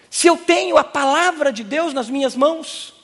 [0.08, 2.94] Se eu tenho a palavra de Deus nas minhas mãos,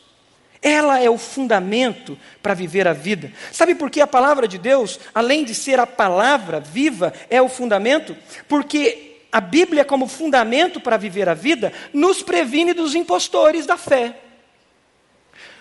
[0.62, 3.30] ela é o fundamento para viver a vida.
[3.52, 7.50] Sabe por que a palavra de Deus, além de ser a palavra viva, é o
[7.50, 8.16] fundamento?
[8.48, 14.23] Porque a Bíblia, como fundamento para viver a vida, nos previne dos impostores da fé.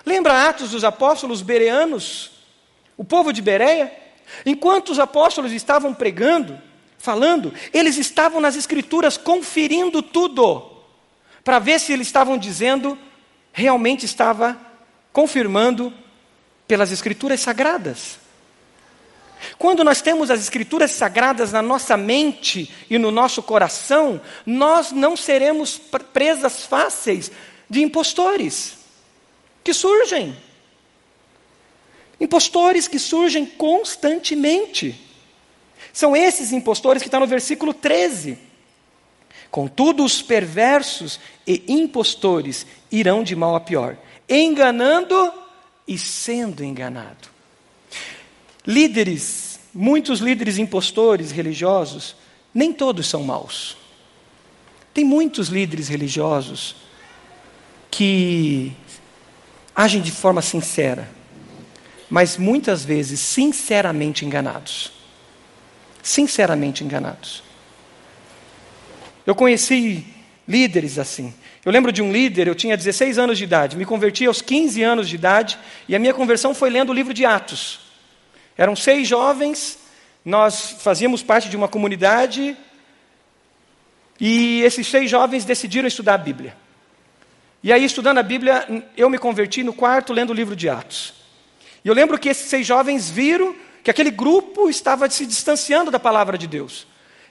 [0.06, 2.32] Lembra Atos dos Apóstolos bereanos?
[2.98, 3.92] O povo de Bereia?
[4.46, 6.60] Enquanto os apóstolos estavam pregando,
[6.98, 10.72] falando, eles estavam nas Escrituras conferindo tudo,
[11.44, 12.98] para ver se eles estavam dizendo,
[13.52, 14.58] realmente estava
[15.12, 15.94] confirmando
[16.68, 18.20] pelas Escrituras sagradas.
[19.58, 25.16] Quando nós temos as Escrituras sagradas na nossa mente e no nosso coração, nós não
[25.16, 25.78] seremos
[26.14, 27.32] presas fáceis
[27.70, 28.83] de impostores
[29.64, 30.36] que surgem.
[32.20, 35.00] Impostores que surgem constantemente.
[35.92, 38.38] São esses impostores que estão no versículo 13.
[39.52, 43.98] Contudo, os perversos e impostores irão de mal a pior,
[44.28, 45.32] enganando
[45.88, 47.30] e sendo enganado.
[48.66, 52.16] Líderes, muitos líderes impostores religiosos,
[52.54, 53.78] nem todos são maus.
[54.94, 56.76] Tem muitos líderes religiosos
[57.92, 58.72] que
[59.76, 61.10] agem de forma sincera,
[62.10, 64.92] mas muitas vezes sinceramente enganados.
[66.02, 67.44] Sinceramente enganados.
[69.26, 70.06] Eu conheci
[70.48, 71.34] líderes assim.
[71.66, 74.84] Eu lembro de um líder, eu tinha 16 anos de idade, me converti aos 15
[74.84, 75.58] anos de idade,
[75.88, 77.80] e a minha conversão foi lendo o livro de Atos.
[78.58, 79.80] Eram seis jovens,
[80.26, 82.58] nós fazíamos parte de uma comunidade,
[84.20, 86.63] e esses seis jovens decidiram estudar a Bíblia.
[87.64, 91.14] E aí, estudando a Bíblia, eu me converti no quarto lendo o livro de Atos.
[91.84, 96.00] E eu lembro que esses seis jovens viram que aquele grupo estava se distanciando da
[96.00, 96.86] palavra de Deus.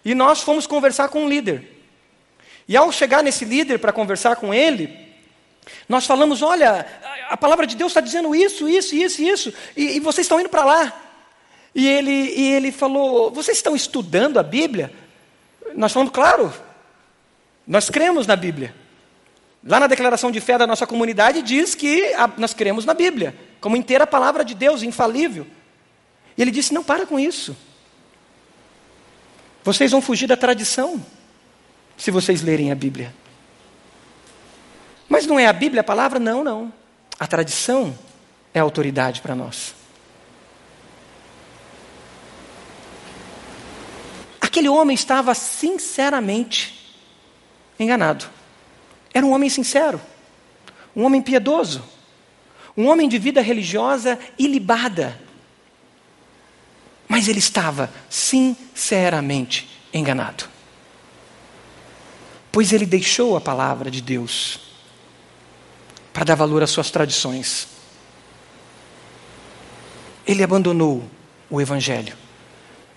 [0.04, 1.68] E nós fomos conversar com um líder.
[2.66, 5.12] E ao chegar nesse líder para conversar com ele,
[5.88, 6.86] Nós falamos, olha,
[7.28, 10.48] a palavra de Deus está dizendo isso, isso, isso, isso, e, e vocês estão indo
[10.48, 11.00] para lá.
[11.74, 14.92] E ele, e ele falou: Vocês estão estudando a Bíblia?
[15.74, 16.52] Nós falamos, claro,
[17.66, 18.74] nós cremos na Bíblia.
[19.64, 23.36] Lá na declaração de fé da nossa comunidade diz que a, nós cremos na Bíblia,
[23.60, 25.46] como inteira palavra de Deus, infalível.
[26.36, 27.56] E ele disse: Não para com isso.
[29.62, 31.04] Vocês vão fugir da tradição
[31.96, 33.14] se vocês lerem a Bíblia.
[35.08, 36.18] Mas não é a Bíblia a palavra?
[36.18, 36.72] Não, não.
[37.20, 37.96] A tradição
[38.52, 39.74] é a autoridade para nós.
[44.40, 46.96] Aquele homem estava sinceramente
[47.78, 48.41] enganado.
[49.12, 50.00] Era um homem sincero,
[50.96, 51.82] um homem piedoso,
[52.76, 55.20] um homem de vida religiosa ilibada.
[57.06, 60.44] Mas ele estava sinceramente enganado.
[62.50, 64.60] Pois ele deixou a palavra de Deus
[66.12, 67.68] para dar valor às suas tradições.
[70.26, 71.04] Ele abandonou
[71.50, 72.16] o Evangelho.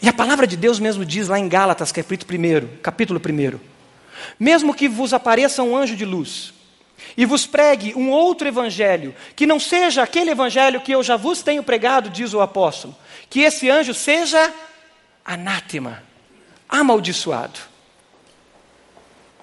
[0.01, 3.74] E a palavra de Deus mesmo diz lá em Gálatas, capítulo 1, capítulo 1.
[4.39, 6.53] Mesmo que vos apareça um anjo de luz
[7.17, 11.41] e vos pregue um outro evangelho, que não seja aquele evangelho que eu já vos
[11.41, 12.95] tenho pregado, diz o apóstolo,
[13.29, 14.53] que esse anjo seja
[15.23, 16.03] anátema,
[16.67, 17.59] amaldiçoado.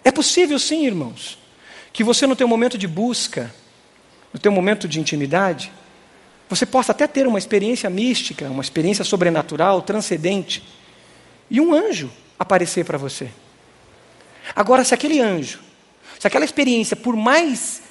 [0.05, 1.39] É possível sim, irmãos,
[1.93, 3.55] que você no teu momento de busca,
[4.33, 5.73] no teu momento de intimidade,
[6.49, 10.63] você possa até ter uma experiência mística, uma experiência sobrenatural, transcendente,
[11.51, 13.31] e um anjo aparecer para você.
[14.55, 15.61] Agora, se aquele anjo,
[16.19, 17.83] se aquela experiência, por mais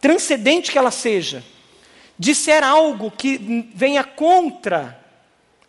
[0.00, 1.44] transcendente que ela seja,
[2.18, 5.00] disser algo que venha contra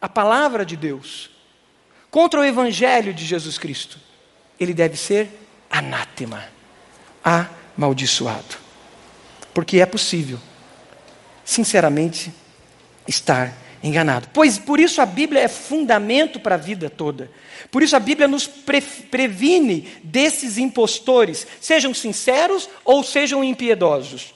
[0.01, 1.29] a palavra de Deus,
[2.09, 3.99] contra o evangelho de Jesus Cristo,
[4.59, 5.29] ele deve ser
[5.69, 6.45] anátema,
[7.23, 8.55] amaldiçoado.
[9.53, 10.39] Porque é possível,
[11.43, 12.31] sinceramente,
[13.07, 13.53] estar
[13.84, 14.30] enganado.
[14.34, 17.30] Pois por isso a Bíblia é fundamento para a vida toda.
[17.71, 24.34] Por isso a Bíblia nos pre previne desses impostores, sejam sinceros ou sejam impiedosos.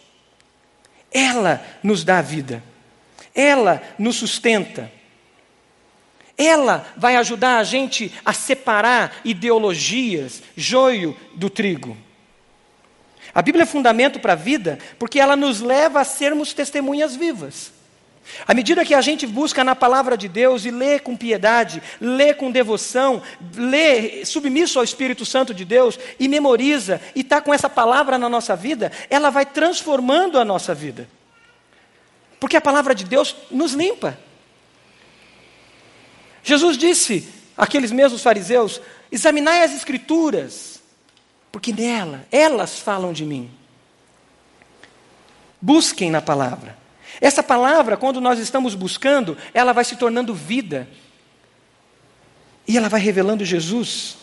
[1.12, 2.64] Ela nos dá a vida.
[3.34, 4.92] Ela nos sustenta.
[6.38, 11.98] Ela vai ajudar a gente a separar ideologias, joio do trigo.
[13.34, 17.72] A Bíblia é fundamento para a vida porque ela nos leva a sermos testemunhas vivas.
[18.48, 22.34] À medida que a gente busca na palavra de Deus e lê com piedade, lê
[22.34, 23.22] com devoção,
[23.56, 28.30] lê submisso ao Espírito Santo de Deus e memoriza e está com essa palavra na
[28.30, 31.08] nossa vida, ela vai transformando a nossa vida.
[32.40, 34.18] Porque a palavra de Deus nos limpa.
[36.44, 40.82] Jesus disse àqueles mesmos fariseus: examinai as Escrituras,
[41.52, 43.52] porque nela, elas falam de mim.
[45.62, 46.81] Busquem na palavra.
[47.22, 50.90] Essa palavra, quando nós estamos buscando, ela vai se tornando vida.
[52.68, 54.18] E ela vai revelando Jesus.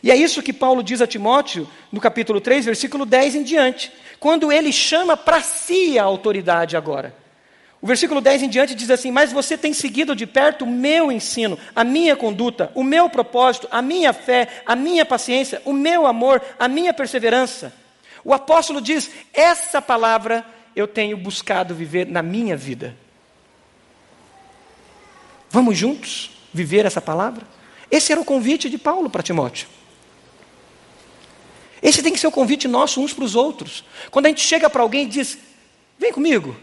[0.00, 3.92] E é isso que Paulo diz a Timóteo, no capítulo 3, versículo 10 em diante,
[4.20, 7.12] quando ele chama para si a autoridade agora.
[7.82, 11.10] O versículo 10 em diante diz assim: Mas você tem seguido de perto o meu
[11.10, 16.06] ensino, a minha conduta, o meu propósito, a minha fé, a minha paciência, o meu
[16.06, 17.72] amor, a minha perseverança.
[18.24, 20.44] O apóstolo diz: Essa palavra
[20.76, 22.94] eu tenho buscado viver na minha vida.
[25.48, 27.46] Vamos juntos viver essa palavra?
[27.90, 29.66] Esse era o convite de Paulo para Timóteo.
[31.82, 33.84] Esse tem que ser o convite nosso uns para os outros.
[34.10, 35.38] Quando a gente chega para alguém e diz:
[35.98, 36.54] Vem comigo,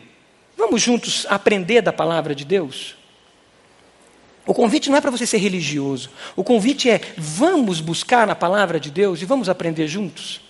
[0.56, 2.96] vamos juntos aprender da palavra de Deus.
[4.46, 6.10] O convite não é para você ser religioso.
[6.36, 10.42] O convite é: vamos buscar na palavra de Deus e vamos aprender juntos.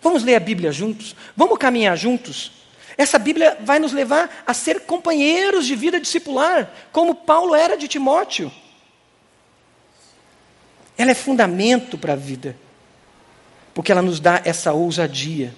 [0.00, 1.16] Vamos ler a Bíblia juntos.
[1.36, 2.52] Vamos caminhar juntos.
[2.98, 7.88] Essa Bíblia vai nos levar a ser companheiros de vida discipular, como Paulo era de
[7.88, 8.50] Timóteo.
[10.96, 12.56] Ela é fundamento para a vida,
[13.74, 15.54] porque ela nos dá essa ousadia.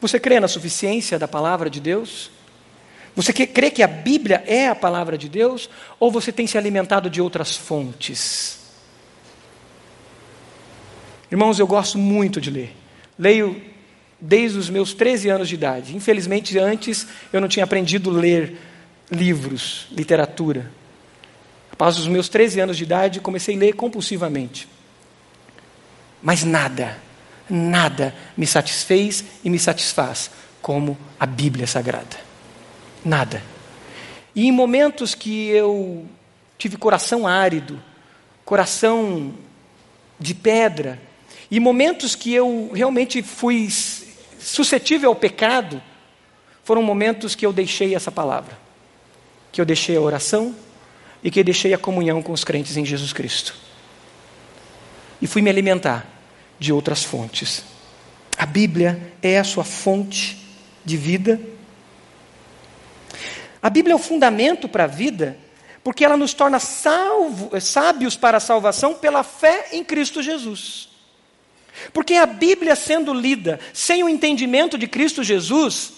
[0.00, 2.30] Você crê na suficiência da palavra de Deus?
[3.16, 5.68] Você crê que a Bíblia é a palavra de Deus?
[5.98, 8.58] Ou você tem se alimentado de outras fontes?
[11.32, 12.76] Irmãos, eu gosto muito de ler.
[13.18, 13.60] Leio
[14.20, 15.96] desde os meus 13 anos de idade.
[15.96, 18.56] Infelizmente, antes eu não tinha aprendido a ler
[19.10, 20.70] livros, literatura.
[21.70, 24.68] Após os meus 13 anos de idade, comecei a ler compulsivamente.
[26.22, 26.98] Mas nada,
[27.48, 30.30] nada me satisfez e me satisfaz
[30.62, 32.16] como a Bíblia Sagrada.
[33.04, 33.42] Nada.
[34.34, 36.06] E em momentos que eu
[36.58, 37.80] tive coração árido,
[38.44, 39.34] coração
[40.18, 41.00] de pedra,
[41.50, 43.68] e momentos que eu realmente fui
[44.46, 45.82] suscetível ao pecado,
[46.62, 48.56] foram momentos que eu deixei essa palavra,
[49.50, 50.54] que eu deixei a oração
[51.22, 53.54] e que eu deixei a comunhão com os crentes em Jesus Cristo.
[55.20, 56.06] E fui me alimentar
[56.58, 57.64] de outras fontes.
[58.38, 60.46] A Bíblia é a sua fonte
[60.84, 61.40] de vida.
[63.60, 65.36] A Bíblia é o fundamento para a vida,
[65.82, 70.95] porque ela nos torna salvo, sábios para a salvação pela fé em Cristo Jesus.
[71.92, 75.92] Porque a Bíblia sendo lida sem o entendimento de Cristo Jesus,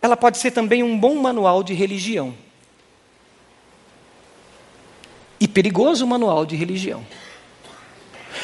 [0.00, 2.34] ela pode ser também um bom manual de religião.
[5.38, 7.06] E perigoso manual de religião.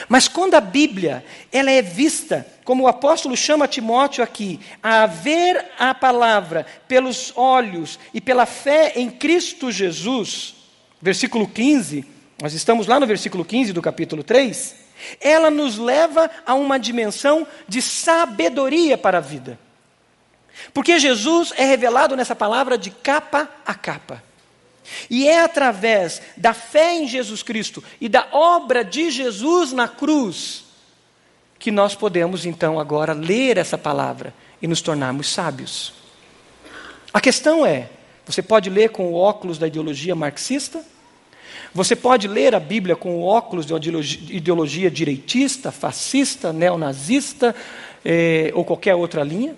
[0.08, 5.64] Mas quando a Bíblia ela é vista, como o apóstolo chama Timóteo aqui, a ver
[5.78, 10.54] a palavra pelos olhos e pela fé em Cristo Jesus,
[11.00, 12.04] versículo 15,
[12.40, 14.81] nós estamos lá no versículo 15 do capítulo 3,
[15.20, 19.58] ela nos leva a uma dimensão de sabedoria para a vida.
[20.72, 24.22] Porque Jesus é revelado nessa palavra de capa a capa.
[25.08, 30.64] E é através da fé em Jesus Cristo e da obra de Jesus na cruz
[31.62, 35.94] que nós podemos então agora ler essa palavra e nos tornarmos sábios.
[37.14, 37.88] A questão é:
[38.26, 40.84] você pode ler com o óculos da ideologia marxista?
[41.74, 47.54] Você pode ler a Bíblia com óculos de ideologia, ideologia direitista, fascista, neonazista
[48.04, 49.56] eh, ou qualquer outra linha?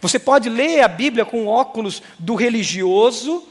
[0.00, 3.46] Você pode ler a Bíblia com óculos do religioso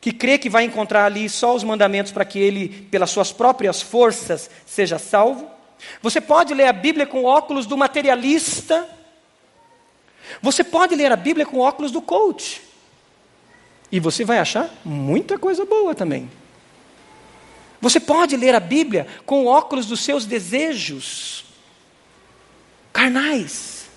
[0.00, 3.80] que crê que vai encontrar ali só os mandamentos para que ele, pelas suas próprias
[3.80, 5.48] forças, seja salvo.
[6.02, 8.86] Você pode ler a Bíblia com óculos do materialista.
[10.42, 12.60] Você pode ler a Bíblia com óculos do coach.
[13.90, 16.28] E você vai achar muita coisa boa também.
[17.84, 21.44] Você pode ler a Bíblia com óculos dos seus desejos
[22.90, 23.90] carnais.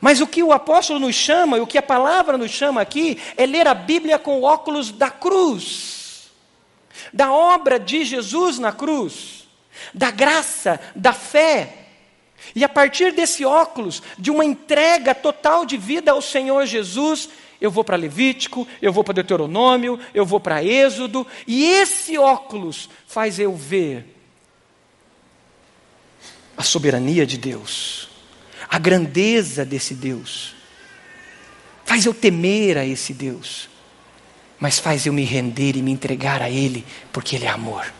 [0.00, 3.20] Mas o que o apóstolo nos chama, e o que a palavra nos chama aqui,
[3.36, 6.30] é ler a Bíblia com óculos da cruz,
[7.12, 9.48] da obra de Jesus na cruz,
[9.92, 11.88] da graça, da fé.
[12.54, 17.28] E a partir desse óculos, de uma entrega total de vida ao Senhor Jesus,
[17.64, 22.88] eu vou para Levítico, eu vou para Deuteronômio, eu vou para Êxodo, e esse óculos
[23.06, 24.06] faz eu ver
[26.56, 28.14] a soberania de Deus
[28.74, 30.52] a grandeza desse Deus.
[31.84, 33.68] Faz eu temer a esse Deus,
[34.58, 37.92] mas faz eu me render e me entregar a Ele, porque Ele é amor.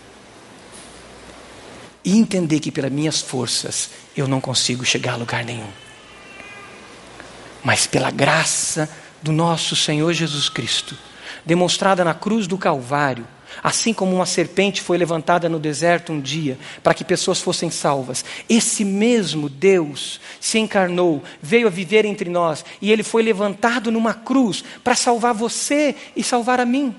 [2.05, 5.71] E entender que pelas minhas forças eu não consigo chegar a lugar nenhum.
[7.63, 8.91] Mas pela graça
[9.25, 10.95] do nosso Senhor Jesus Cristo,
[11.47, 13.27] demonstrada na cruz do Calvário,
[13.63, 18.25] Assim como uma serpente foi levantada no deserto um dia para que pessoas fossem salvas,
[18.49, 24.13] esse mesmo Deus se encarnou, veio a viver entre nós e ele foi levantado numa
[24.13, 26.97] cruz para salvar você e salvar a mim.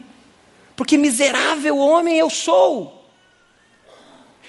[0.77, 3.05] Porque miserável homem eu sou.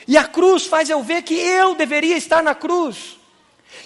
[0.06, 3.15] E a cruz faz eu ver que eu deveria estar na cruz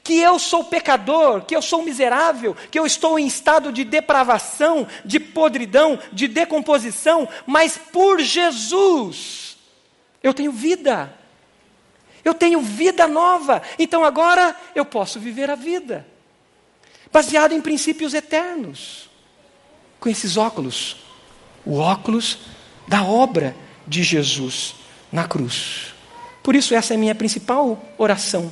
[0.03, 4.87] que eu sou pecador, que eu sou miserável, que eu estou em estado de depravação,
[5.05, 9.57] de podridão, de decomposição, mas por Jesus
[10.23, 11.15] eu tenho vida.
[12.23, 13.63] Eu tenho vida nova.
[13.79, 16.07] Então agora eu posso viver a vida
[17.13, 19.11] baseado em princípios eternos.
[19.99, 20.97] Com esses óculos,
[21.65, 22.39] o óculos
[22.87, 23.55] da obra
[23.87, 24.75] de Jesus
[25.13, 25.95] na cruz.
[26.43, 28.51] Por isso essa é a minha principal oração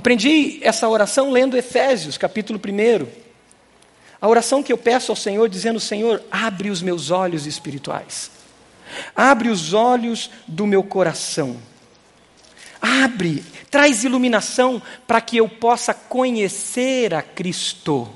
[0.00, 3.06] Aprendi essa oração lendo Efésios, capítulo 1.
[4.18, 8.30] A oração que eu peço ao Senhor, dizendo: Senhor, abre os meus olhos espirituais,
[9.14, 11.58] abre os olhos do meu coração,
[12.80, 18.08] abre, traz iluminação para que eu possa conhecer a Cristo.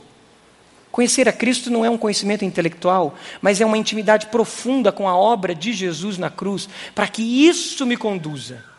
[0.91, 5.15] Conhecer a Cristo não é um conhecimento intelectual, mas é uma intimidade profunda com a
[5.15, 8.73] obra de Jesus na cruz, para que isso me conduza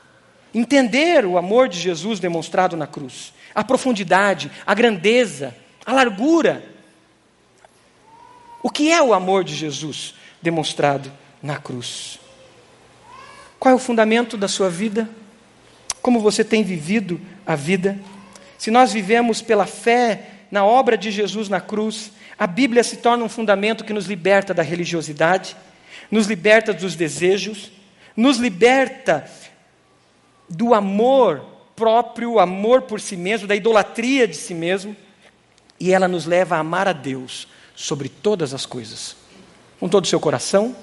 [0.59, 5.53] entender o amor de Jesus demonstrado na cruz, a profundidade, a grandeza,
[5.85, 6.63] a largura.
[8.63, 11.11] O que é o amor de Jesus demonstrado
[11.43, 12.19] na cruz?
[13.59, 15.09] Qual é o fundamento da sua vida?
[16.01, 17.99] Como você tem vivido a vida?
[18.57, 23.25] Se nós vivemos pela fé na obra de Jesus na cruz, a Bíblia se torna
[23.25, 25.55] um fundamento que nos liberta da religiosidade,
[26.09, 27.71] nos liberta dos desejos,
[28.15, 29.29] nos liberta
[30.49, 31.43] do amor
[31.75, 34.95] próprio, amor por si mesmo, da idolatria de si mesmo,
[35.79, 39.15] e ela nos leva a amar a Deus sobre todas as coisas,
[39.79, 40.75] com todo o seu coração,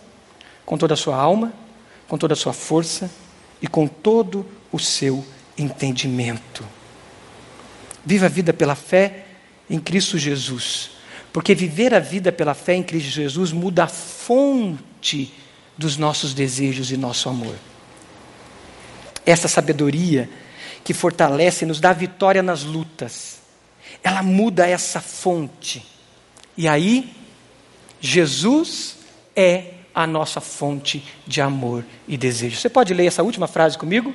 [0.67, 1.53] com toda a sua alma,
[2.07, 3.11] com toda a sua força
[3.61, 5.25] e com todo o seu
[5.57, 6.65] entendimento.
[8.05, 9.25] Viva a vida pela fé
[9.71, 10.91] em Cristo Jesus.
[11.33, 15.33] Porque viver a vida pela fé em Cristo Jesus muda a fonte
[15.79, 17.55] dos nossos desejos e nosso amor.
[19.25, 20.29] Essa sabedoria
[20.85, 23.41] que fortalece, nos dá vitória nas lutas,
[24.03, 25.85] ela muda essa fonte.
[26.57, 27.15] E aí,
[28.01, 28.97] Jesus
[29.37, 32.57] é a nossa fonte de amor e desejo.
[32.57, 34.13] Você pode ler essa última frase comigo?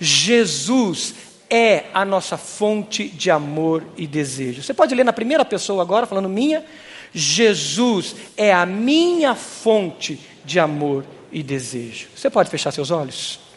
[0.00, 1.14] Jesus
[1.50, 4.62] é a nossa fonte de amor e desejo.
[4.62, 6.64] Você pode ler na primeira pessoa agora, falando minha?
[7.12, 12.08] Jesus é a minha fonte de amor e desejo.
[12.14, 13.47] Você pode fechar seus olhos?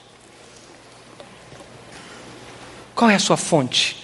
[3.02, 3.98] Qual é a sua fonte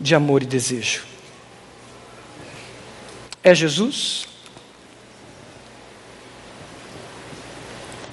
[0.00, 1.04] de amor e desejo?
[3.44, 4.26] É Jesus?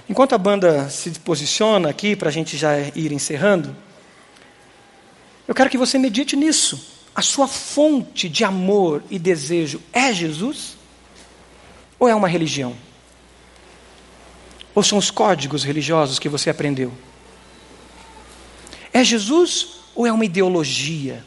[0.09, 3.73] Enquanto a banda se posiciona aqui, para a gente já ir encerrando,
[5.47, 7.05] eu quero que você medite nisso.
[7.15, 10.75] A sua fonte de amor e desejo é Jesus?
[11.97, 12.75] Ou é uma religião?
[14.75, 16.91] Ou são os códigos religiosos que você aprendeu?
[18.91, 21.23] É Jesus ou é uma ideologia?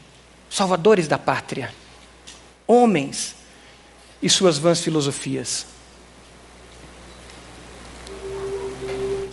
[0.49, 1.73] Salvadores da pátria,
[2.67, 3.35] homens
[4.21, 5.65] e suas vãs filosofias.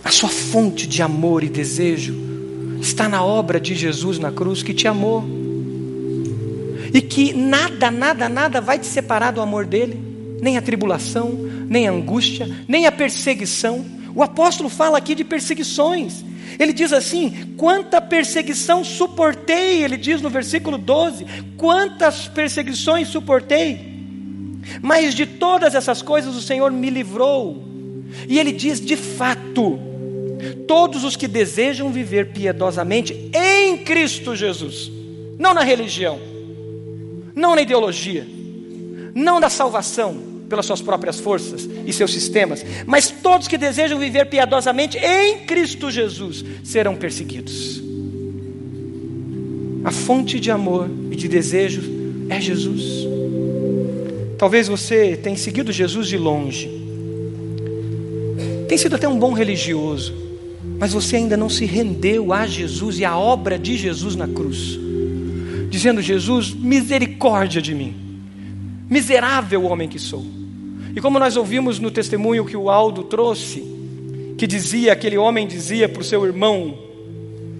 [0.03, 2.13] A sua fonte de amor e desejo
[2.81, 5.23] está na obra de Jesus na cruz que te amou.
[6.93, 9.97] E que nada, nada, nada vai te separar do amor dele,
[10.41, 11.29] nem a tribulação,
[11.67, 13.85] nem a angústia, nem a perseguição.
[14.13, 16.23] O apóstolo fala aqui de perseguições.
[16.59, 21.25] Ele diz assim: quanta perseguição suportei, ele diz no versículo 12:
[21.57, 23.79] quantas perseguições suportei,
[24.81, 27.63] mas de todas essas coisas o Senhor me livrou.
[28.27, 29.79] E ele diz: de fato,
[30.67, 34.91] todos os que desejam viver piedosamente em Cristo Jesus,
[35.39, 36.19] não na religião,
[37.33, 38.27] não na ideologia,
[39.15, 44.25] não na salvação, pelas suas próprias forças e seus sistemas, mas todos que desejam viver
[44.25, 47.81] piedosamente em Cristo Jesus serão perseguidos.
[49.85, 51.81] A fonte de amor e de desejo
[52.29, 53.07] é Jesus.
[54.37, 56.69] Talvez você tenha seguido Jesus de longe,
[58.67, 60.13] tem sido até um bom religioso,
[60.77, 64.77] mas você ainda não se rendeu a Jesus e à obra de Jesus na cruz,
[65.69, 67.95] dizendo: Jesus, misericórdia de mim,
[68.89, 70.40] miserável homem que sou.
[70.95, 73.63] E como nós ouvimos no testemunho que o Aldo trouxe,
[74.37, 76.77] que dizia, aquele homem dizia para o seu irmão: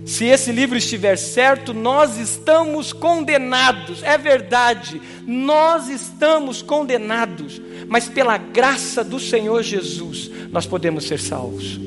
[0.06, 4.04] se esse livro estiver certo, nós estamos condenados.
[4.04, 11.80] É verdade, nós estamos condenados, mas pela graça do Senhor Jesus, nós podemos ser salvos.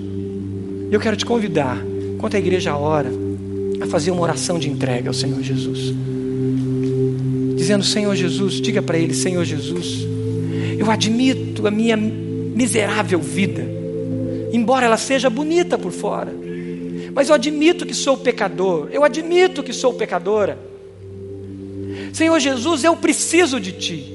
[0.91, 1.77] Eu quero te convidar,
[2.15, 3.11] enquanto a igreja ora,
[3.81, 5.93] a fazer uma oração de entrega ao Senhor Jesus.
[7.57, 10.07] Dizendo: Senhor Jesus, diga para ele: Senhor Jesus,
[10.79, 13.65] eu admito a minha miserável vida,
[14.53, 16.33] embora ela seja bonita por fora,
[17.13, 20.59] mas eu admito que sou pecador, eu admito que sou pecadora.
[22.13, 24.13] Senhor Jesus, eu preciso de Ti.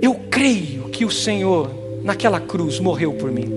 [0.00, 1.70] Eu creio que o Senhor,
[2.02, 3.48] naquela cruz, morreu por mim.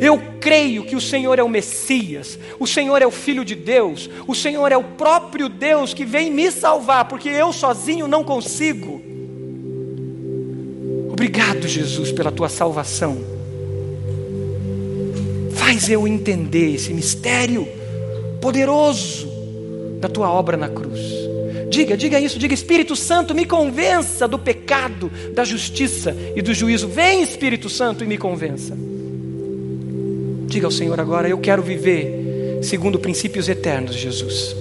[0.00, 4.10] Eu creio que o Senhor é o Messias, o Senhor é o Filho de Deus,
[4.26, 8.93] o Senhor é o próprio Deus que vem me salvar, porque eu sozinho não consigo.
[11.24, 13.16] Obrigado, Jesus, pela tua salvação.
[15.54, 17.66] Faz eu entender esse mistério
[18.42, 19.26] poderoso
[20.02, 21.00] da tua obra na cruz.
[21.70, 26.88] Diga, diga isso, diga Espírito Santo, me convença do pecado, da justiça e do juízo.
[26.88, 28.76] Vem, Espírito Santo, e me convença.
[30.46, 34.54] Diga ao Senhor agora: Eu quero viver segundo princípios eternos, Jesus.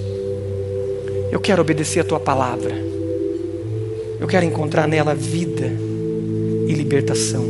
[1.29, 2.73] Eu quero obedecer a tua palavra.
[4.17, 5.91] Eu quero encontrar nela vida
[6.93, 7.43] libertação.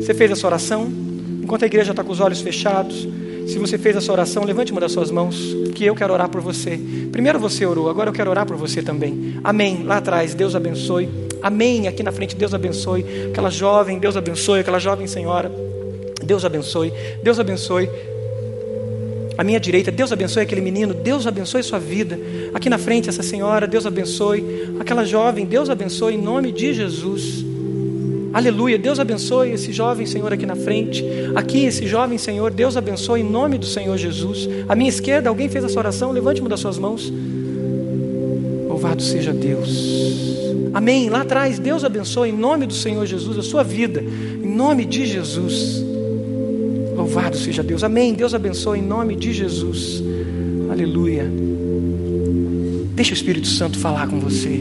[0.00, 0.92] Você fez essa oração?
[1.40, 3.06] Enquanto a igreja está com os olhos fechados,
[3.46, 5.36] se você fez essa oração, levante uma das suas mãos,
[5.74, 6.80] que eu quero orar por você.
[7.12, 9.36] Primeiro você orou, agora eu quero orar por você também.
[9.44, 9.84] Amém.
[9.84, 11.08] Lá atrás, Deus abençoe.
[11.42, 11.86] Amém.
[11.86, 13.04] Aqui na frente, Deus abençoe.
[13.30, 14.60] Aquela jovem, Deus abençoe.
[14.60, 15.52] Aquela jovem senhora,
[16.24, 16.92] Deus abençoe.
[17.22, 17.88] Deus abençoe.
[19.36, 22.18] A minha direita, Deus abençoe aquele menino, Deus abençoe sua vida.
[22.54, 24.72] Aqui na frente, essa senhora, Deus abençoe.
[24.80, 27.53] Aquela jovem, Deus abençoe em nome de Jesus.
[28.34, 28.76] Aleluia.
[28.76, 31.04] Deus abençoe esse jovem Senhor aqui na frente.
[31.36, 34.48] Aqui, esse jovem Senhor, Deus abençoe em nome do Senhor Jesus.
[34.68, 36.10] À minha esquerda, alguém fez essa oração?
[36.10, 37.12] Levante uma das suas mãos.
[38.68, 40.04] Louvado seja Deus.
[40.74, 41.08] Amém.
[41.08, 44.02] Lá atrás, Deus abençoe em nome do Senhor Jesus a sua vida.
[44.02, 45.84] Em nome de Jesus.
[46.96, 47.84] Louvado seja Deus.
[47.84, 48.14] Amém.
[48.14, 50.02] Deus abençoe em nome de Jesus.
[50.68, 51.30] Aleluia.
[52.94, 54.60] Deixa o Espírito Santo falar com você.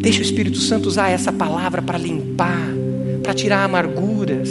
[0.00, 2.68] Deixa o Espírito Santo usar essa palavra para limpar,
[3.22, 4.48] para tirar amarguras,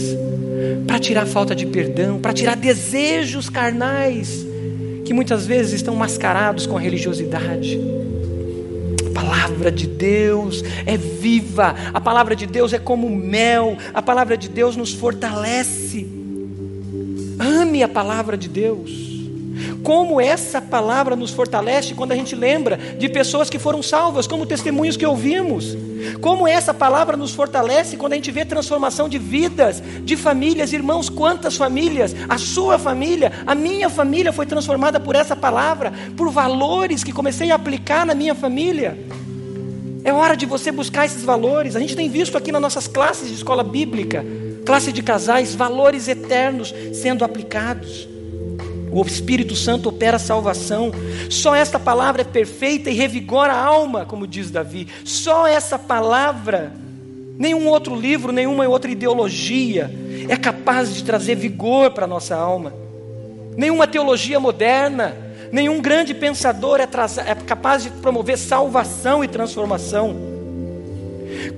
[0.86, 4.46] para tirar falta de perdão, para tirar desejos carnais
[5.04, 7.80] que muitas vezes estão mascarados com a religiosidade.
[9.08, 14.38] A palavra de Deus é viva, a palavra de Deus é como mel, a palavra
[14.38, 16.08] de Deus nos fortalece.
[17.40, 19.09] Ame a palavra de Deus.
[19.84, 24.46] Como essa palavra nos fortalece quando a gente lembra de pessoas que foram salvas, como
[24.46, 25.78] testemunhos que ouvimos.
[26.22, 31.10] Como essa palavra nos fortalece quando a gente vê transformação de vidas, de famílias, irmãos,
[31.10, 37.04] quantas famílias, a sua família, a minha família foi transformada por essa palavra, por valores
[37.04, 38.98] que comecei a aplicar na minha família.
[40.04, 41.76] É hora de você buscar esses valores.
[41.76, 44.26] A gente tem visto aqui nas nossas classes de escola bíblica,
[44.66, 48.08] classe de casais, valores eternos sendo aplicados.
[48.92, 50.92] O Espírito Santo opera a salvação.
[51.30, 54.88] Só esta palavra é perfeita e revigora a alma, como diz Davi.
[55.04, 56.74] Só essa palavra,
[57.38, 59.92] nenhum outro livro, nenhuma outra ideologia
[60.28, 62.74] é capaz de trazer vigor para a nossa alma.
[63.56, 65.16] Nenhuma teologia moderna,
[65.52, 66.88] nenhum grande pensador é,
[67.26, 70.16] é capaz de promover salvação e transformação.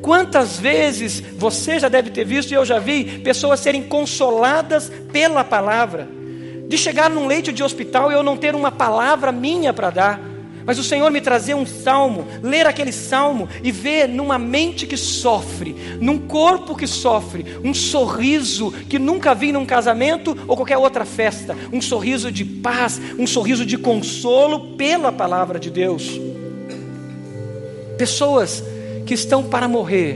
[0.02, 5.44] Quantas vezes você já deve ter visto, e eu já vi, pessoas serem consoladas pela
[5.44, 6.21] palavra
[6.72, 10.22] de chegar num leito de hospital e eu não ter uma palavra minha para dar,
[10.66, 14.96] mas o Senhor me trazer um salmo, ler aquele salmo e ver numa mente que
[14.96, 21.04] sofre, num corpo que sofre, um sorriso que nunca vi num casamento ou qualquer outra
[21.04, 26.22] festa, um sorriso de paz, um sorriso de consolo pela palavra de Deus.
[27.98, 28.64] Pessoas
[29.06, 30.16] que estão para morrer,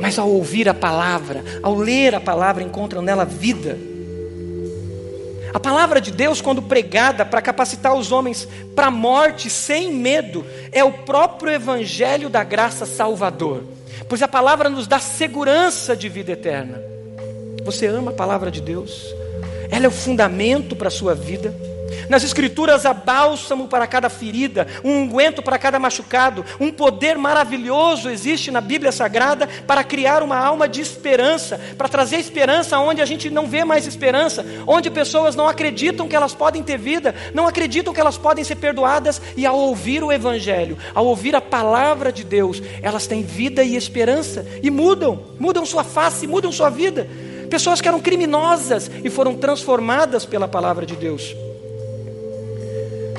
[0.00, 3.92] mas ao ouvir a palavra, ao ler a palavra, encontram nela vida.
[5.54, 10.44] A palavra de Deus, quando pregada para capacitar os homens para a morte sem medo,
[10.72, 13.62] é o próprio evangelho da graça salvador.
[14.08, 16.82] Pois a palavra nos dá segurança de vida eterna.
[17.64, 19.04] Você ama a palavra de Deus?
[19.70, 21.54] Ela é o fundamento para a sua vida.
[22.08, 28.10] Nas Escrituras há bálsamo para cada ferida, um unguento para cada machucado, um poder maravilhoso
[28.10, 33.04] existe na Bíblia Sagrada para criar uma alma de esperança, para trazer esperança onde a
[33.04, 37.46] gente não vê mais esperança, onde pessoas não acreditam que elas podem ter vida, não
[37.46, 42.12] acreditam que elas podem ser perdoadas, e ao ouvir o Evangelho, ao ouvir a palavra
[42.12, 47.08] de Deus, elas têm vida e esperança e mudam, mudam sua face, mudam sua vida.
[47.50, 51.34] Pessoas que eram criminosas e foram transformadas pela palavra de Deus.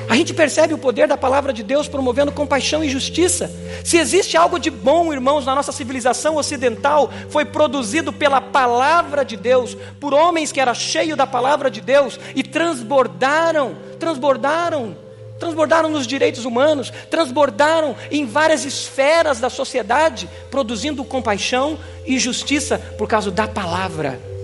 [0.08, 3.50] A gente percebe o poder da palavra de Deus promovendo compaixão e justiça.
[3.84, 9.36] Se existe algo de bom, irmãos, na nossa civilização ocidental, foi produzido pela palavra de
[9.36, 14.96] Deus, por homens que eram cheios da palavra de Deus e transbordaram, transbordaram,
[15.40, 23.08] transbordaram nos direitos humanos, transbordaram em várias esferas da sociedade, produzindo compaixão e justiça por
[23.08, 24.35] causa da palavra.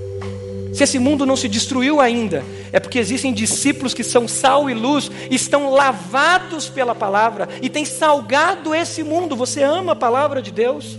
[0.72, 2.42] Se esse mundo não se destruiu ainda,
[2.72, 7.84] é porque existem discípulos que são sal e luz, estão lavados pela palavra e têm
[7.84, 9.36] salgado esse mundo.
[9.36, 10.98] Você ama a palavra de Deus?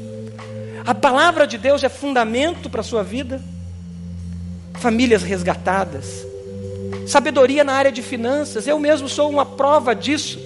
[0.85, 3.41] A palavra de Deus é fundamento para a sua vida.
[4.75, 6.25] Famílias resgatadas,
[7.07, 10.39] sabedoria na área de finanças, eu mesmo sou uma prova disso.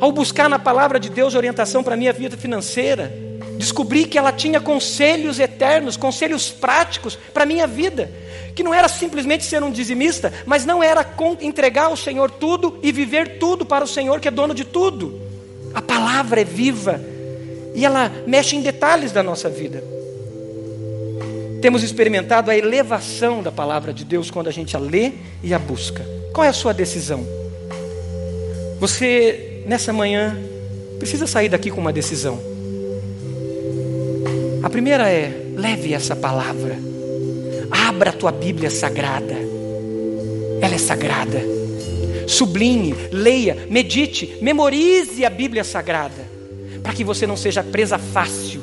[0.00, 3.12] Ao buscar na palavra de Deus orientação para a minha vida financeira,
[3.60, 8.10] descobri que ela tinha conselhos eternos, conselhos práticos para a minha vida.
[8.54, 11.06] Que não era simplesmente ser um dizimista, mas não era
[11.40, 15.20] entregar ao Senhor tudo e viver tudo para o Senhor que é dono de tudo.
[15.74, 17.00] A palavra é viva
[17.74, 19.84] e ela mexe em detalhes da nossa vida.
[21.60, 25.58] Temos experimentado a elevação da palavra de Deus quando a gente a lê e a
[25.58, 26.04] busca.
[26.32, 27.26] Qual é a sua decisão?
[28.80, 30.38] Você, nessa manhã,
[30.98, 32.49] precisa sair daqui com uma decisão.
[34.70, 36.78] A primeira é: leve essa palavra,
[37.88, 39.34] abra a tua Bíblia sagrada,
[40.62, 41.42] ela é sagrada.
[42.28, 46.24] Sublinhe, leia, medite, memorize a Bíblia sagrada,
[46.84, 48.60] para que você não seja presa fácil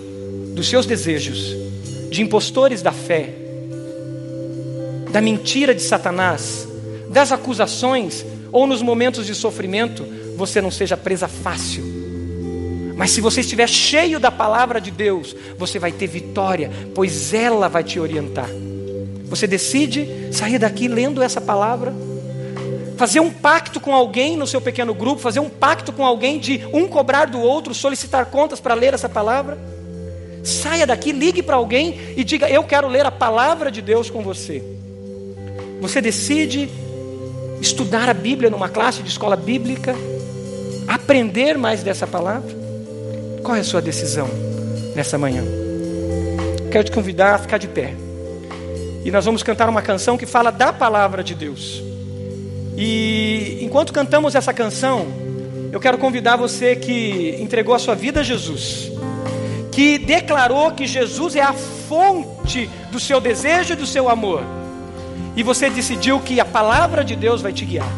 [0.54, 1.54] dos seus desejos,
[2.10, 3.28] de impostores da fé,
[5.12, 6.66] da mentira de Satanás,
[7.10, 10.06] das acusações, ou nos momentos de sofrimento,
[10.38, 11.97] você não seja presa fácil
[12.98, 17.70] mas se você estiver cheio da palavra de Deus, você vai ter vitória, pois ela
[17.70, 18.50] vai te orientar.
[19.26, 21.94] Você decide sair daqui lendo essa palavra,
[22.98, 26.66] fazer um pacto com alguém no seu pequeno grupo, fazer um pacto com alguém de
[26.74, 29.60] um cobrar do outro, solicitar contas para ler essa palavra.
[30.44, 34.24] Saia daqui, ligue para alguém e diga: Eu quero ler a palavra de Deus com
[34.24, 34.64] você.
[35.82, 36.68] Você decide
[37.62, 39.96] estudar a Bíblia numa classe de escola bíblica,
[40.88, 42.57] aprender mais dessa palavra?
[43.44, 44.28] Qual é a sua decisão
[44.96, 45.44] nessa manhã?
[46.72, 47.94] Quero te convidar a ficar de pé.
[49.04, 51.82] E nós vamos cantar uma canção que fala da palavra de Deus.
[52.76, 55.08] E enquanto cantamos essa canção,
[55.72, 58.92] eu quero convidar você que entregou a sua vida a Jesus,
[59.72, 64.44] que declarou que Jesus é a fonte do seu desejo e do seu amor,
[65.36, 67.92] e você decidiu que a palavra de Deus vai te guiar,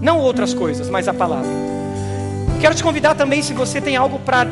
[0.00, 1.50] não outras coisas, mas a palavra.
[2.60, 4.46] Quero te convidar também, se você tem algo para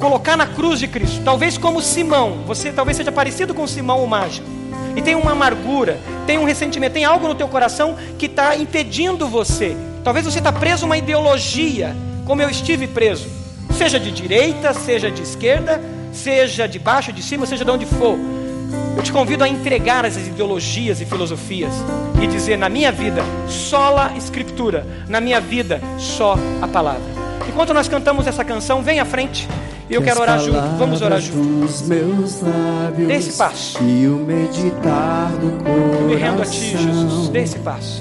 [0.00, 4.08] colocar na cruz de Cristo, talvez como Simão, você talvez seja parecido com Simão o
[4.08, 4.48] mágico,
[4.96, 9.28] e tem uma amargura, tem um ressentimento, tem algo no teu coração que está impedindo
[9.28, 11.94] você Talvez você está preso a uma ideologia,
[12.24, 13.28] como eu estive preso,
[13.76, 15.80] seja de direita, seja de esquerda,
[16.10, 18.18] seja de baixo, de cima, seja de onde for.
[18.96, 21.72] Eu te convido a entregar essas ideologias e filosofias
[22.22, 27.02] e dizer: na minha vida, só a Escritura, na minha vida, só a palavra.
[27.46, 29.46] Enquanto nós cantamos essa canção, vem à frente.
[29.90, 30.60] E eu quero orar junto.
[30.78, 31.82] Vamos orar juntos.
[33.06, 33.82] Dê esse passo.
[33.82, 36.06] E o meditar do coração.
[36.06, 37.28] Me rendo a ti, Jesus.
[37.28, 38.00] Dê esse passo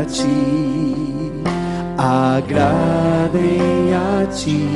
[0.00, 0.24] a ti,
[1.96, 4.66] agradem a ti,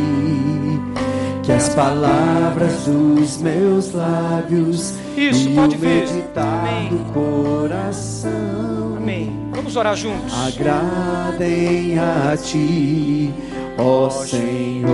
[1.43, 6.89] que as palavras dos meus lábios Isso, e pode o meditar Amém.
[6.89, 8.97] do coração.
[8.97, 9.49] Amém.
[9.53, 10.33] Vamos orar juntos.
[10.47, 13.33] Agradem a ti,
[13.79, 14.93] ó Senhor.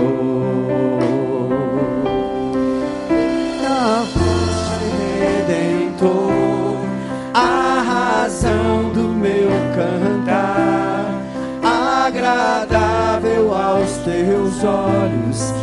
[3.61, 4.57] Na voz
[5.19, 6.77] redentor,
[7.33, 11.21] a razão do meu cantar,
[12.07, 15.53] agradável aos teus olhos,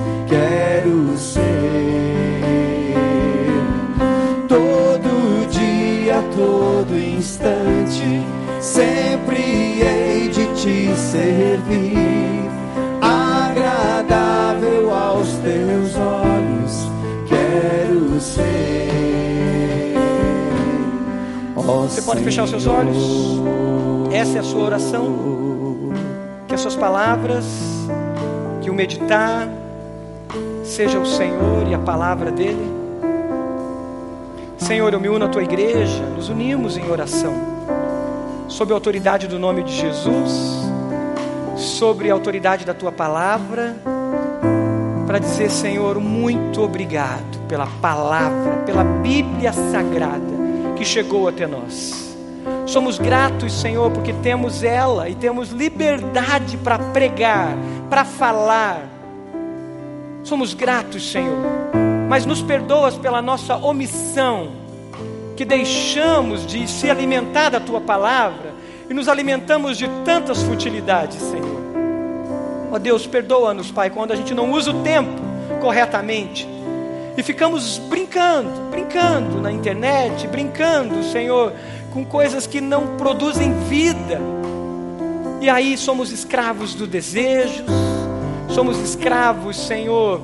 [21.88, 22.96] Você pode fechar os seus olhos?
[24.12, 25.92] Essa é a sua oração.
[26.48, 27.44] Que as suas palavras,
[28.60, 29.48] que o meditar,
[30.64, 32.74] seja o Senhor e a palavra dele.
[34.58, 37.32] Senhor, eu me uno à tua igreja, nos unimos em oração,
[38.48, 40.68] sob a autoridade do nome de Jesus,
[41.56, 43.76] sobre a autoridade da tua palavra,
[45.06, 50.35] para dizer, Senhor, muito obrigado pela palavra, pela Bíblia Sagrada
[50.76, 52.16] que chegou até nós.
[52.66, 57.56] Somos gratos, Senhor, porque temos ela e temos liberdade para pregar,
[57.88, 58.82] para falar.
[60.22, 61.38] Somos gratos, Senhor,
[62.08, 64.50] mas nos perdoas pela nossa omissão,
[65.36, 68.54] que deixamos de se alimentar da tua palavra
[68.88, 71.56] e nos alimentamos de tantas futilidades, Senhor.
[72.72, 75.20] Ó Deus, perdoa-nos, Pai, quando a gente não usa o tempo
[75.60, 76.55] corretamente
[77.16, 81.52] e ficamos brincando, brincando na internet, brincando, Senhor,
[81.92, 84.20] com coisas que não produzem vida.
[85.40, 87.64] E aí somos escravos do desejos,
[88.50, 90.20] somos escravos, Senhor,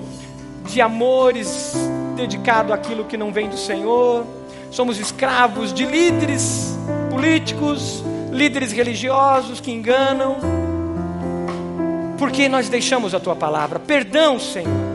[0.67, 1.75] de amores
[2.15, 4.27] dedicado àquilo que não vem do Senhor.
[4.71, 6.77] Somos escravos de líderes
[7.11, 10.37] políticos, líderes religiosos que enganam.
[12.19, 13.79] Porque nós deixamos a tua palavra.
[13.79, 14.92] Perdão, Senhor.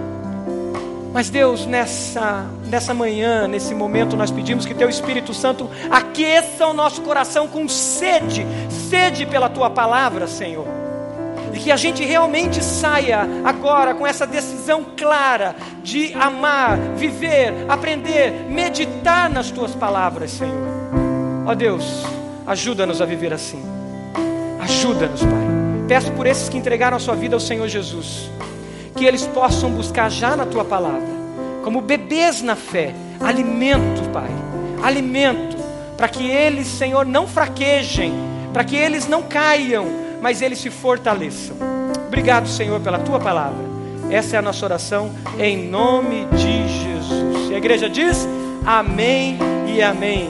[1.17, 6.73] Mas Deus, nessa, nessa manhã, nesse momento, nós pedimos que Teu Espírito Santo aqueça o
[6.73, 10.67] nosso coração com sede, sede pela Tua palavra, Senhor.
[11.51, 18.45] E que a gente realmente saia agora com essa decisão clara de amar, viver, aprender,
[18.47, 20.67] meditar nas Tuas palavras, Senhor.
[21.47, 22.05] Ó Deus,
[22.45, 23.63] ajuda-nos a viver assim.
[24.59, 25.47] Ajuda-nos, Pai.
[25.87, 28.29] Peço por esses que entregaram a sua vida ao Senhor Jesus
[28.97, 31.07] que eles possam buscar já na tua palavra,
[31.63, 34.29] como bebês na fé, alimento, Pai,
[34.83, 35.55] alimento,
[35.95, 38.13] para que eles, Senhor, não fraquejem,
[38.51, 39.85] para que eles não caiam,
[40.21, 41.55] mas eles se fortaleçam.
[42.07, 43.65] Obrigado, Senhor, pela tua palavra.
[44.09, 47.51] Essa é a nossa oração em nome de Jesus.
[47.51, 48.27] E a igreja diz:
[48.65, 49.37] Amém
[49.67, 50.29] e Amém.